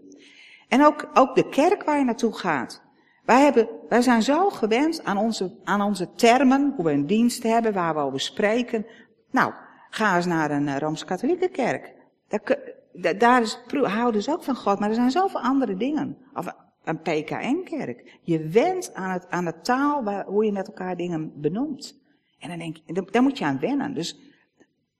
[0.68, 2.82] En ook, ook de kerk waar je naartoe gaat.
[3.24, 7.42] Wij, hebben, wij zijn zo gewend aan onze, aan onze termen, hoe we een dienst
[7.42, 8.86] hebben, waar we over spreken.
[9.30, 9.52] Nou,
[9.90, 11.94] ga eens naar een Rooms-Katholieke kerk.
[12.28, 16.16] Daar, daar is, houden ze ook van God, maar er zijn zoveel andere dingen.
[16.34, 16.46] Of
[16.88, 18.18] een PKN-kerk.
[18.22, 22.00] Je went aan, het, aan de taal waar, hoe je met elkaar dingen benoemt.
[22.38, 23.94] En dan denk je, daar moet je aan wennen.
[23.94, 24.18] Dus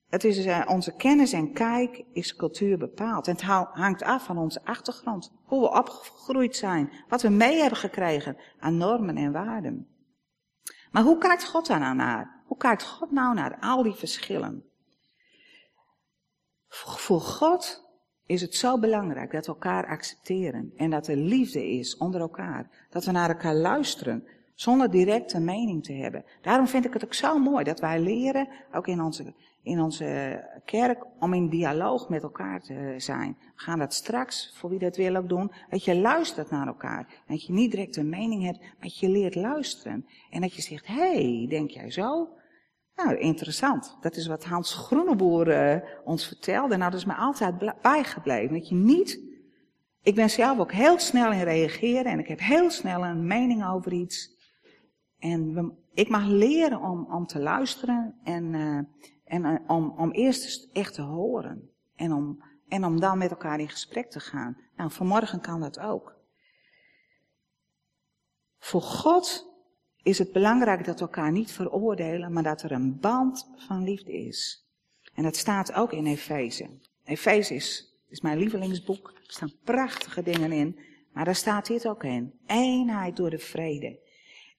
[0.08, 3.26] het is uh, onze kennis en kijk is cultuur bepaald.
[3.26, 5.32] En het hangt af van onze achtergrond.
[5.44, 6.92] Hoe we opgegroeid zijn.
[7.08, 9.88] Wat we mee hebben gekregen aan normen en waarden.
[10.90, 12.42] Maar hoe kijkt God daar nou naar?
[12.46, 14.64] Hoe kijkt God nou naar al die verschillen?
[16.68, 17.87] Voor God
[18.28, 20.72] is het zo belangrijk dat we elkaar accepteren.
[20.76, 22.86] En dat er liefde is onder elkaar.
[22.90, 24.24] Dat we naar elkaar luisteren.
[24.54, 26.24] Zonder direct een mening te hebben.
[26.42, 30.40] Daarom vind ik het ook zo mooi dat wij leren, ook in onze, in onze
[30.64, 33.36] kerk, om in dialoog met elkaar te zijn.
[33.40, 37.22] We gaan dat straks, voor wie dat wil ook doen, dat je luistert naar elkaar.
[37.26, 40.06] Dat je niet direct een mening hebt, maar dat je leert luisteren.
[40.30, 42.28] En dat je zegt, hé, hey, denk jij zo?
[43.04, 43.96] Nou, interessant.
[44.00, 46.76] Dat is wat Hans Groeneboer uh, ons vertelde.
[46.76, 48.54] Nou, dat is me altijd bijgebleven.
[48.54, 49.26] Dat je niet...
[50.02, 53.66] Ik ben zelf ook heel snel in reageren en ik heb heel snel een mening
[53.66, 54.36] over iets.
[55.18, 58.80] En ik mag leren om, om te luisteren en, uh,
[59.24, 61.70] en uh, om, om eerst echt te horen.
[61.96, 64.56] En om, en om dan met elkaar in gesprek te gaan.
[64.76, 66.16] Nou, vanmorgen kan dat ook.
[68.58, 69.47] Voor God
[70.02, 74.12] is het belangrijk dat we elkaar niet veroordelen, maar dat er een band van liefde
[74.12, 74.66] is.
[75.14, 76.68] En dat staat ook in Efeze.
[77.04, 79.08] Efeze is, is mijn lievelingsboek.
[79.08, 80.78] Er staan prachtige dingen in.
[81.12, 82.32] Maar daar staat dit ook in.
[82.46, 83.98] Eenheid door de vrede.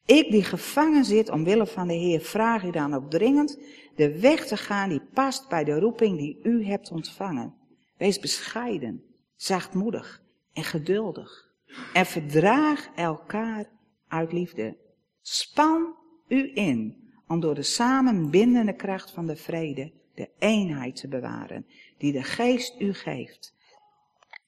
[0.05, 3.59] Ik die gevangen zit omwille van de Heer, vraag u dan ook dringend
[3.95, 7.53] de weg te gaan die past bij de roeping die u hebt ontvangen.
[7.97, 9.03] Wees bescheiden,
[9.35, 10.21] zachtmoedig
[10.53, 11.47] en geduldig.
[11.93, 13.69] En verdraag elkaar
[14.07, 14.77] uit liefde.
[15.21, 15.95] Span
[16.27, 21.65] u in om door de samenbindende kracht van de vrede de eenheid te bewaren
[21.97, 23.53] die de geest u geeft.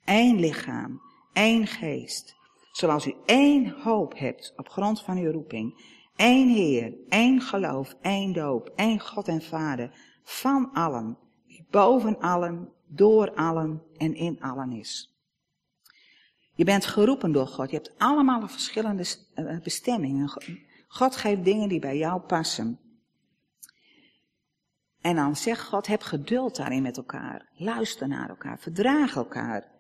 [0.05, 1.01] Eén lichaam,
[1.33, 2.35] één geest.
[2.71, 5.99] Zoals u één hoop hebt op grond van uw roeping.
[6.15, 9.91] één Heer, één geloof, één doop, één God en Vader
[10.23, 15.10] van allen, die boven allen, door allen en in allen is.
[16.61, 17.69] Je bent geroepen door God.
[17.69, 20.29] Je hebt allemaal verschillende eh, bestemmingen.
[20.87, 22.79] God geeft dingen die bij jou passen.
[24.99, 27.49] En dan zegt God, heb geduld daarin met elkaar.
[27.53, 29.71] Luister naar elkaar, verdraag elkaar.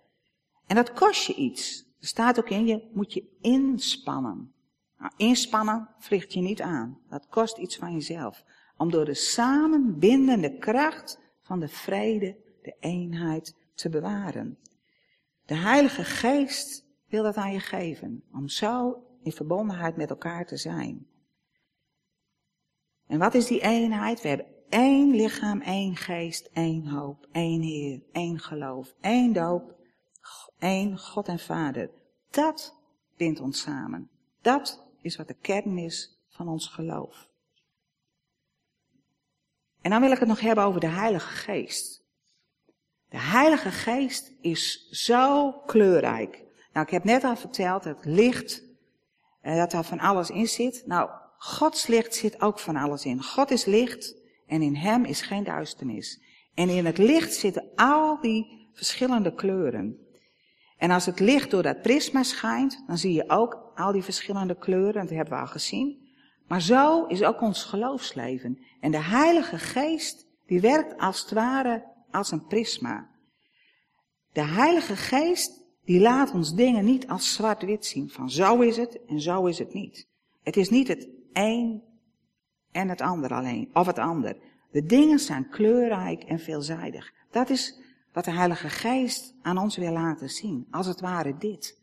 [0.67, 1.85] En dat kost je iets.
[1.99, 4.53] Er staat ook in, je moet je inspannen.
[4.97, 6.99] Nou, inspannen vliegt je niet aan.
[7.09, 8.43] Dat kost iets van jezelf.
[8.77, 14.57] Om door de samenbindende kracht van de vrede, de eenheid te bewaren.
[15.51, 18.23] De Heilige Geest wil dat aan je geven.
[18.33, 21.07] Om zo in verbondenheid met elkaar te zijn.
[23.07, 24.21] En wat is die eenheid?
[24.21, 29.75] We hebben één lichaam, één geest, één hoop, één Heer, één geloof, één doop,
[30.59, 31.89] één God en Vader.
[32.29, 32.75] Dat
[33.17, 34.09] bindt ons samen.
[34.41, 37.29] Dat is wat de kern is van ons geloof.
[39.81, 42.00] En dan wil ik het nog hebben over de Heilige Geest.
[43.11, 46.43] De Heilige Geest is zo kleurrijk.
[46.73, 48.63] Nou, ik heb net al verteld, het licht,
[49.41, 50.83] eh, dat daar van alles in zit.
[50.85, 53.23] Nou, Gods licht zit ook van alles in.
[53.23, 54.15] God is licht
[54.47, 56.21] en in Hem is geen duisternis.
[56.53, 59.97] En in het licht zitten al die verschillende kleuren.
[60.77, 64.57] En als het licht door dat prisma schijnt, dan zie je ook al die verschillende
[64.57, 66.09] kleuren, dat hebben we al gezien.
[66.47, 68.65] Maar zo is ook ons geloofsleven.
[68.79, 73.09] En de Heilige Geest, die werkt als het ware als een prisma.
[74.31, 79.05] De Heilige Geest, die laat ons dingen niet als zwart-wit zien, van zo is het
[79.05, 80.07] en zo is het niet.
[80.43, 81.83] Het is niet het een
[82.71, 84.37] en het ander alleen, of het ander.
[84.71, 87.13] De dingen zijn kleurrijk en veelzijdig.
[87.31, 87.79] Dat is
[88.13, 90.67] wat de Heilige Geest aan ons wil laten zien.
[90.71, 91.79] Als het ware dit.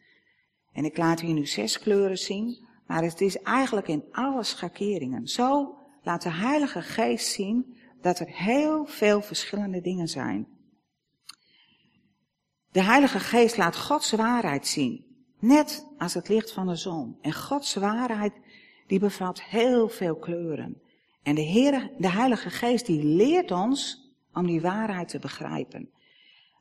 [0.73, 5.27] En ik laat hier nu zes kleuren zien, maar het is eigenlijk in alle schakeringen.
[5.27, 10.47] Zo laat de Heilige Geest zien dat er heel veel verschillende dingen zijn.
[12.73, 15.07] De Heilige Geest laat Gods waarheid zien.
[15.39, 17.19] Net als het licht van de zon.
[17.21, 18.33] En Gods waarheid
[18.87, 20.83] die bevat heel veel kleuren.
[21.23, 25.91] En de, Heer, de Heilige Geest die leert ons om die waarheid te begrijpen.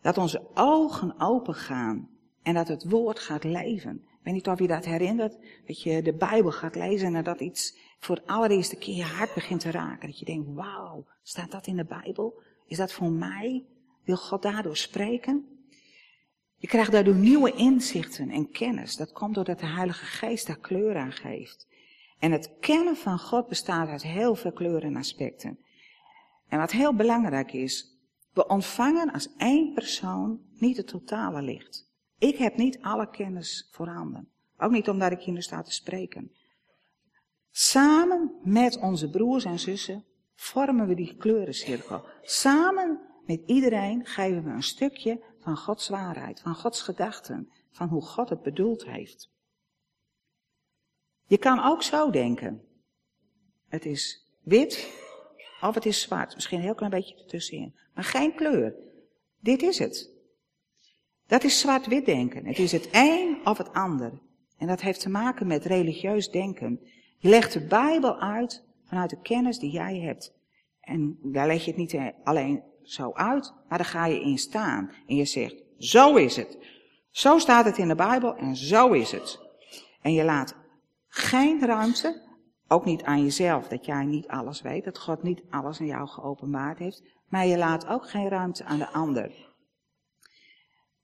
[0.01, 2.09] Dat onze ogen open gaan
[2.43, 3.95] en dat het woord gaat leven.
[3.95, 7.39] Ik weet niet of je dat herinnert, dat je de Bijbel gaat lezen en dat
[7.39, 10.07] iets voor de allereerste keer je hart begint te raken.
[10.07, 12.41] Dat je denkt, wauw, staat dat in de Bijbel?
[12.65, 13.65] Is dat voor mij?
[14.03, 15.57] Wil God daardoor spreken?
[16.57, 18.95] Je krijgt daardoor nieuwe inzichten en kennis.
[18.95, 21.67] Dat komt doordat de Heilige Geest daar kleur aan geeft.
[22.19, 25.59] En het kennen van God bestaat uit heel veel kleuren en aspecten.
[26.47, 27.97] En wat heel belangrijk is,
[28.33, 31.89] we ontvangen als één persoon niet het totale licht.
[32.17, 34.29] Ik heb niet alle kennis voorhanden.
[34.57, 36.31] Ook niet omdat ik hier nu sta te spreken.
[37.59, 40.05] Samen met onze broers en zussen
[40.35, 42.05] vormen we die kleurencirkel.
[42.21, 48.01] Samen met iedereen geven we een stukje van Gods waarheid, van Gods gedachten, van hoe
[48.01, 49.31] God het bedoeld heeft.
[51.25, 52.61] Je kan ook zo denken.
[53.67, 54.91] Het is wit
[55.61, 56.33] of het is zwart.
[56.35, 57.75] Misschien een heel klein beetje ertussenin.
[57.93, 58.75] Maar geen kleur.
[59.39, 60.11] Dit is het.
[61.27, 62.45] Dat is zwart-wit denken.
[62.45, 64.21] Het is het een of het ander.
[64.57, 66.79] En dat heeft te maken met religieus denken.
[67.17, 70.35] Je legt de Bijbel uit vanuit de kennis die jij hebt.
[70.81, 74.91] En daar leg je het niet alleen zo uit, maar daar ga je in staan.
[75.07, 76.57] En je zegt, zo is het.
[77.09, 79.39] Zo staat het in de Bijbel en zo is het.
[80.01, 80.55] En je laat
[81.07, 82.21] geen ruimte,
[82.67, 86.07] ook niet aan jezelf, dat jij niet alles weet, dat God niet alles aan jou
[86.07, 89.31] geopenbaard heeft, maar je laat ook geen ruimte aan de ander.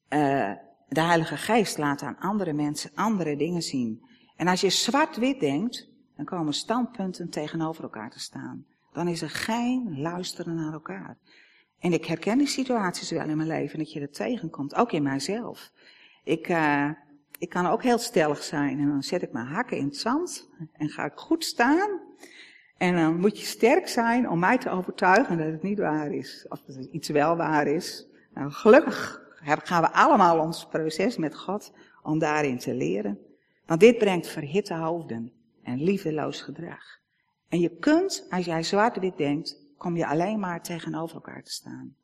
[0.09, 0.51] Uh,
[0.87, 4.05] de Heilige Geest laat aan andere mensen andere dingen zien.
[4.35, 5.92] En als je zwart-wit denkt,
[6.23, 8.65] komen standpunten tegenover elkaar te staan.
[8.93, 11.17] Dan is er geen luisteren naar elkaar.
[11.79, 15.03] En ik herken die situaties wel in mijn leven, dat je er tegenkomt, ook in
[15.03, 15.71] mijzelf.
[16.23, 16.89] Ik, uh,
[17.37, 20.49] ik kan ook heel stellig zijn en dan zet ik mijn hakken in het zand
[20.73, 21.99] en ga ik goed staan.
[22.77, 26.45] En dan moet je sterk zijn om mij te overtuigen dat het niet waar is,
[26.49, 28.07] of dat iets wel waar is.
[28.33, 31.71] Nou, gelukkig gaan we allemaal ons proces met God
[32.03, 33.19] om daarin te leren.
[33.65, 35.31] Want dit brengt verhitte hoofden
[35.63, 36.99] en liefdeloos gedrag.
[37.49, 41.95] En je kunt, als jij zwart-wit denkt, kom je alleen maar tegenover elkaar te staan.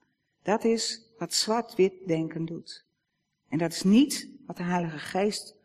[0.43, 2.85] Dat is wat zwart-wit denken doet.
[3.49, 5.55] En dat is niet wat de Heilige Geest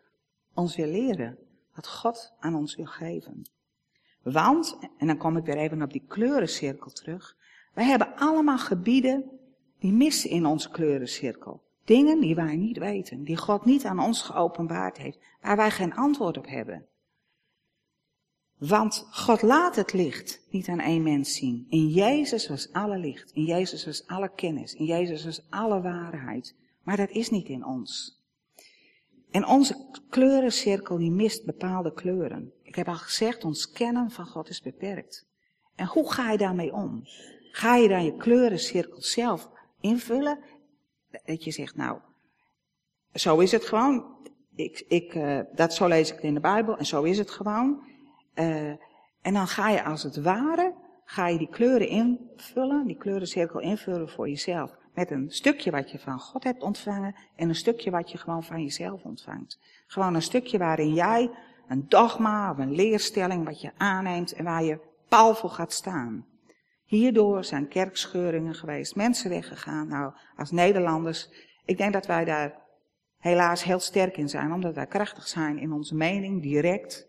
[0.55, 1.39] ons wil leren.
[1.75, 3.47] Wat God aan ons wil geven.
[4.23, 7.37] Want, en dan kom ik weer even op die kleurencirkel terug.
[7.75, 9.31] Wij hebben allemaal gebieden
[9.79, 11.63] die missen in onze kleurencirkel.
[11.85, 15.95] Dingen die wij niet weten, die God niet aan ons geopenbaard heeft, waar wij geen
[15.95, 16.87] antwoord op hebben.
[18.69, 21.67] Want God laat het licht niet aan één mens zien.
[21.69, 26.55] In Jezus was alle licht, in Jezus was alle kennis, in Jezus was alle waarheid.
[26.83, 28.23] Maar dat is niet in ons.
[29.31, 32.53] En onze kleurencirkel die mist bepaalde kleuren.
[32.63, 35.27] Ik heb al gezegd, ons kennen van God is beperkt.
[35.75, 37.03] En hoe ga je daarmee om?
[37.51, 39.51] Ga je dan je kleurencirkel zelf
[39.81, 40.39] invullen?
[41.25, 41.99] Dat je zegt, nou,
[43.13, 44.17] zo is het gewoon.
[44.55, 47.93] Ik, ik, uh, dat zo lees ik in de Bijbel en zo is het gewoon.
[48.35, 48.69] Uh,
[49.23, 50.75] en dan ga je als het ware,
[51.05, 54.77] ga je die kleuren invullen, die kleurencirkel invullen voor jezelf.
[54.95, 58.45] Met een stukje wat je van God hebt ontvangen en een stukje wat je gewoon
[58.45, 59.59] van jezelf ontvangt.
[59.87, 61.31] Gewoon een stukje waarin jij
[61.69, 66.27] een dogma of een leerstelling wat je aanneemt en waar je paal voor gaat staan.
[66.85, 69.89] Hierdoor zijn kerkscheuringen geweest, mensen weggegaan.
[69.89, 71.31] Nou, als Nederlanders,
[71.65, 72.63] ik denk dat wij daar
[73.19, 77.09] helaas heel sterk in zijn, omdat wij krachtig zijn in onze mening, direct.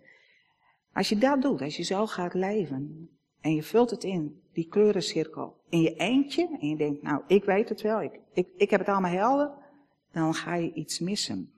[0.96, 3.10] Als je dat doet, als je zo gaat leven
[3.42, 7.44] en je vult het in, die kleurencirkel, in je eentje, en je denkt, nou, ik
[7.44, 9.52] weet het wel, ik, ik, ik heb het allemaal helder,
[10.12, 11.54] dan ga je iets missen.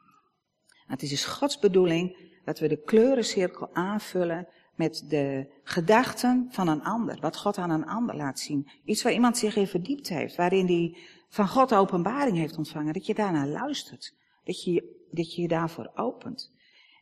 [0.87, 6.83] Het is dus Gods bedoeling dat we de kleurencirkel aanvullen met de gedachten van een
[6.83, 7.19] ander.
[7.19, 8.69] Wat God aan een ander laat zien.
[8.83, 10.35] Iets waar iemand zich in verdiept heeft.
[10.35, 10.97] Waarin hij
[11.29, 12.93] van God openbaring heeft ontvangen.
[12.93, 14.15] Dat je daarnaar luistert.
[14.43, 16.53] Dat je, dat je je daarvoor opent.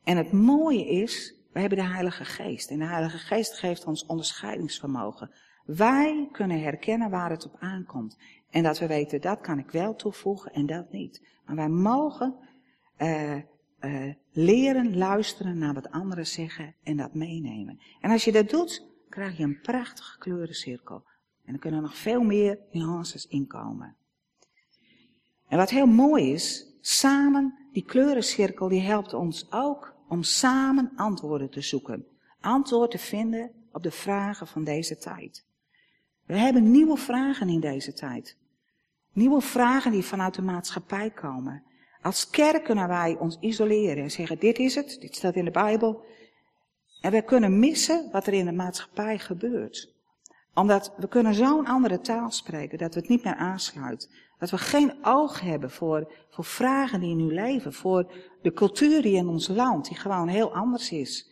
[0.03, 2.69] En het mooie is, we hebben de Heilige Geest.
[2.69, 5.31] En de Heilige Geest geeft ons onderscheidingsvermogen.
[5.65, 8.17] Wij kunnen herkennen waar het op aankomt.
[8.49, 11.27] En dat we weten, dat kan ik wel toevoegen en dat niet.
[11.45, 12.35] Maar wij mogen
[12.97, 13.35] uh,
[13.79, 17.79] uh, leren luisteren naar wat anderen zeggen en dat meenemen.
[18.01, 21.03] En als je dat doet, krijg je een prachtige kleurencirkel.
[21.45, 23.95] En er kunnen nog veel meer nuances inkomen.
[25.47, 31.49] En wat heel mooi is, samen, die kleurencirkel, die helpt ons ook om samen antwoorden
[31.49, 32.05] te zoeken.
[32.41, 35.45] Antwoord te vinden op de vragen van deze tijd.
[36.25, 38.37] We hebben nieuwe vragen in deze tijd.
[39.13, 41.63] Nieuwe vragen die vanuit de maatschappij komen.
[42.01, 45.51] Als kerk kunnen wij ons isoleren en zeggen, dit is het, dit staat in de
[45.51, 46.05] Bijbel.
[47.01, 49.94] En we kunnen missen wat er in de maatschappij gebeurt.
[50.55, 54.09] Omdat we kunnen zo'n andere taal spreken, dat we het niet meer aansluit.
[54.39, 59.15] Dat we geen oog hebben voor, voor vragen die nu leven, voor de cultuur die
[59.15, 61.31] in ons land, die gewoon heel anders is.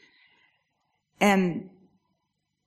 [1.18, 1.72] En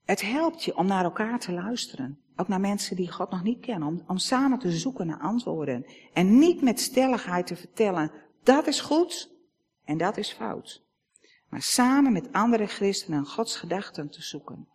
[0.05, 2.21] het helpt je om naar elkaar te luisteren.
[2.37, 3.89] Ook naar mensen die God nog niet kennen.
[3.89, 5.87] Om, om samen te zoeken naar antwoorden.
[6.13, 9.31] En niet met stelligheid te vertellen, dat is goed
[9.85, 10.85] en dat is fout.
[11.49, 14.69] Maar samen met andere christenen Gods gedachten te zoeken.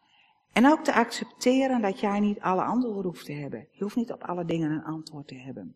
[0.53, 3.67] En ook te accepteren dat jij niet alle antwoorden hoeft te hebben.
[3.71, 5.75] Je hoeft niet op alle dingen een antwoord te hebben.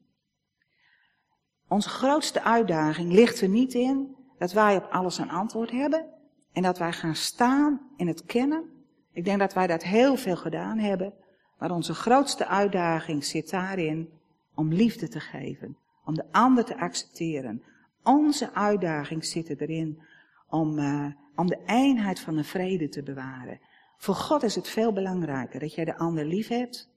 [1.67, 6.05] Onze grootste uitdaging ligt er niet in dat wij op alles een antwoord hebben.
[6.51, 8.63] En dat wij gaan staan in het kennen.
[9.11, 11.13] Ik denk dat wij dat heel veel gedaan hebben.
[11.59, 14.09] Maar onze grootste uitdaging zit daarin
[14.55, 15.77] om liefde te geven.
[16.05, 17.63] Om de ander te accepteren.
[18.03, 20.01] Onze uitdaging zit erin
[20.49, 21.05] om, uh,
[21.35, 23.59] om de eenheid van de vrede te bewaren.
[23.97, 26.89] Voor God is het veel belangrijker dat jij de ander lief hebt,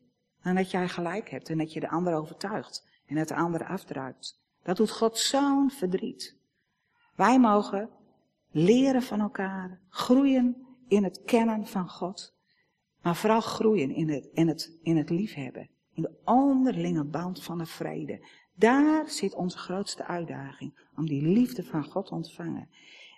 [0.43, 3.67] dan dat jij gelijk hebt en dat je de ander overtuigt en dat de ander
[3.67, 4.41] afdruipt.
[4.63, 6.37] Dat doet God zo'n verdriet.
[7.15, 7.91] Wij mogen
[8.51, 12.37] leren van elkaar, groeien in het kennen van God.
[13.03, 15.69] Maar vooral groeien in het, in het, in het liefhebben.
[15.93, 18.27] In de onderlinge band van de vrede.
[18.55, 20.87] Daar zit onze grootste uitdaging.
[20.97, 22.69] Om die liefde van God te ontvangen.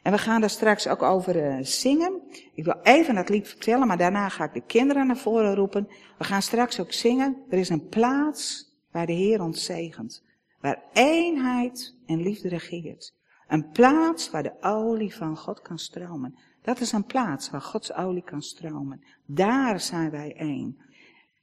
[0.03, 2.21] En we gaan daar straks ook over uh, zingen.
[2.55, 5.89] Ik wil even dat lied vertellen, maar daarna ga ik de kinderen naar voren roepen.
[6.19, 7.37] We gaan straks ook zingen.
[7.49, 10.23] Er is een plaats waar de Heer ons zegent.
[10.61, 13.15] Waar eenheid en liefde regeert.
[13.49, 16.39] Een plaats waar de olie van God kan stromen.
[16.63, 19.05] Dat is een plaats waar Gods olie kan stromen.
[19.27, 20.79] Daar zijn wij één.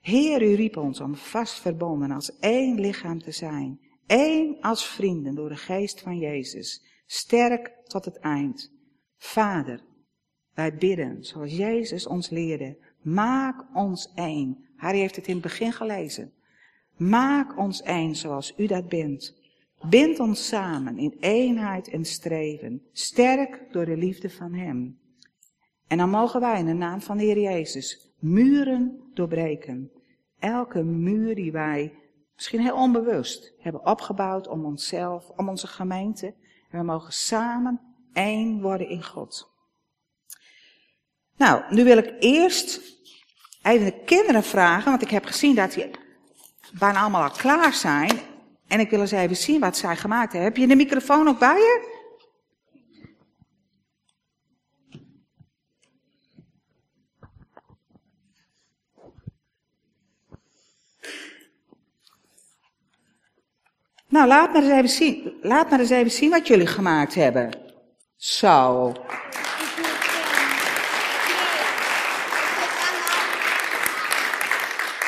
[0.02, 3.80] Heer, u riep ons om vast verbonden als één lichaam te zijn.
[4.08, 6.84] Eén als vrienden door de geest van Jezus.
[7.08, 8.72] Sterk tot het eind.
[9.18, 9.82] Vader,
[10.54, 12.78] wij bidden zoals Jezus ons leerde.
[13.02, 14.66] Maak ons één.
[14.76, 16.34] Harry heeft het in het begin gelezen.
[16.98, 19.36] Maak ons één zoals u dat bent.
[19.90, 25.00] Bind ons samen in eenheid en streven, sterk door de liefde van Hem.
[25.88, 29.92] En dan mogen wij in de naam van de Heer Jezus muren doorbreken.
[30.40, 31.94] Elke muur die wij
[32.36, 36.34] misschien heel onbewust hebben opgebouwd om onszelf, om onze gemeente.
[36.78, 37.80] We mogen samen
[38.14, 39.50] één worden in God.
[41.38, 42.82] Nou, nu wil ik eerst
[43.62, 45.92] even de kinderen vragen, want ik heb gezien dat die
[46.80, 48.20] bijna allemaal al klaar zijn.
[48.68, 50.50] En ik wil eens even zien wat zij gemaakt hebben.
[50.50, 51.97] Heb je de microfoon ook bij je?
[64.10, 67.50] Nou, laat maar eens even zien, laat maar eens even zien wat jullie gemaakt hebben.
[68.16, 68.92] Zo.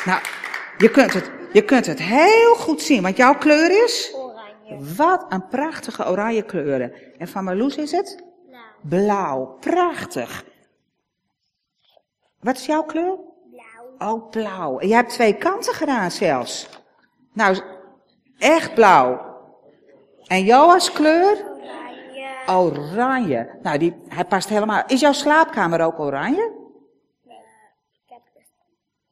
[0.04, 0.20] Nou,
[0.78, 4.14] je kunt het, je kunt het heel goed zien, want jouw kleur is?
[4.14, 4.94] Oranje.
[4.96, 6.92] Wat een prachtige oranje kleuren.
[7.18, 8.22] En van Marloes is het?
[8.80, 8.80] Blauw.
[8.80, 9.56] Blauw.
[9.60, 10.44] Prachtig.
[12.40, 13.18] Wat is jouw kleur?
[13.50, 14.14] Blauw.
[14.14, 14.78] Oh, blauw.
[14.78, 16.68] En jij hebt twee kanten gedaan zelfs.
[17.32, 17.60] Nou,
[18.40, 19.28] echt blauw.
[20.26, 21.44] En Joas kleur?
[22.46, 22.88] Oranje.
[22.90, 23.58] Oranje.
[23.62, 24.82] Nou, die, hij past helemaal.
[24.86, 26.52] Is jouw slaapkamer ook oranje?
[27.22, 27.36] Nee,
[27.92, 28.20] ik heb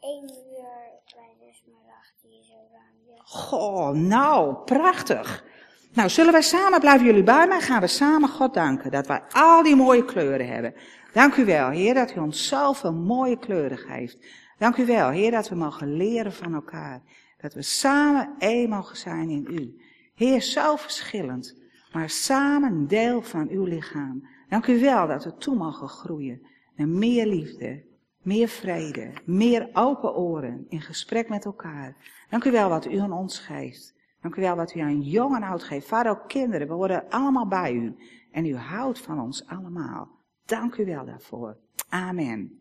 [0.00, 0.66] één uur
[1.06, 3.20] kleine smaragd, die is oranje.
[3.24, 5.44] Goh, nou, prachtig.
[5.92, 9.22] Nou, zullen wij samen, blijven jullie bij mij, gaan we samen God danken dat wij
[9.32, 10.74] al die mooie kleuren hebben.
[11.12, 14.18] Dank u wel, Heer, dat u ons zoveel mooie kleuren geeft.
[14.58, 17.02] Dank u wel, Heer, dat we mogen leren van elkaar.
[17.40, 19.80] Dat we samen één mogen zijn in u.
[20.14, 21.56] Heer, zo verschillend,
[21.92, 24.28] maar samen deel van uw lichaam.
[24.48, 27.84] Dank u wel dat we toe mogen groeien naar meer liefde,
[28.22, 31.96] meer vrede, meer open oren in gesprek met elkaar.
[32.30, 33.94] Dank u wel wat u aan ons geeft.
[34.20, 35.86] Dank u wel wat u aan jong en oud geeft.
[35.86, 37.96] Vader, ook kinderen, we worden allemaal bij u.
[38.30, 40.08] En u houdt van ons allemaal.
[40.44, 41.56] Dank u wel daarvoor.
[41.88, 42.57] Amen.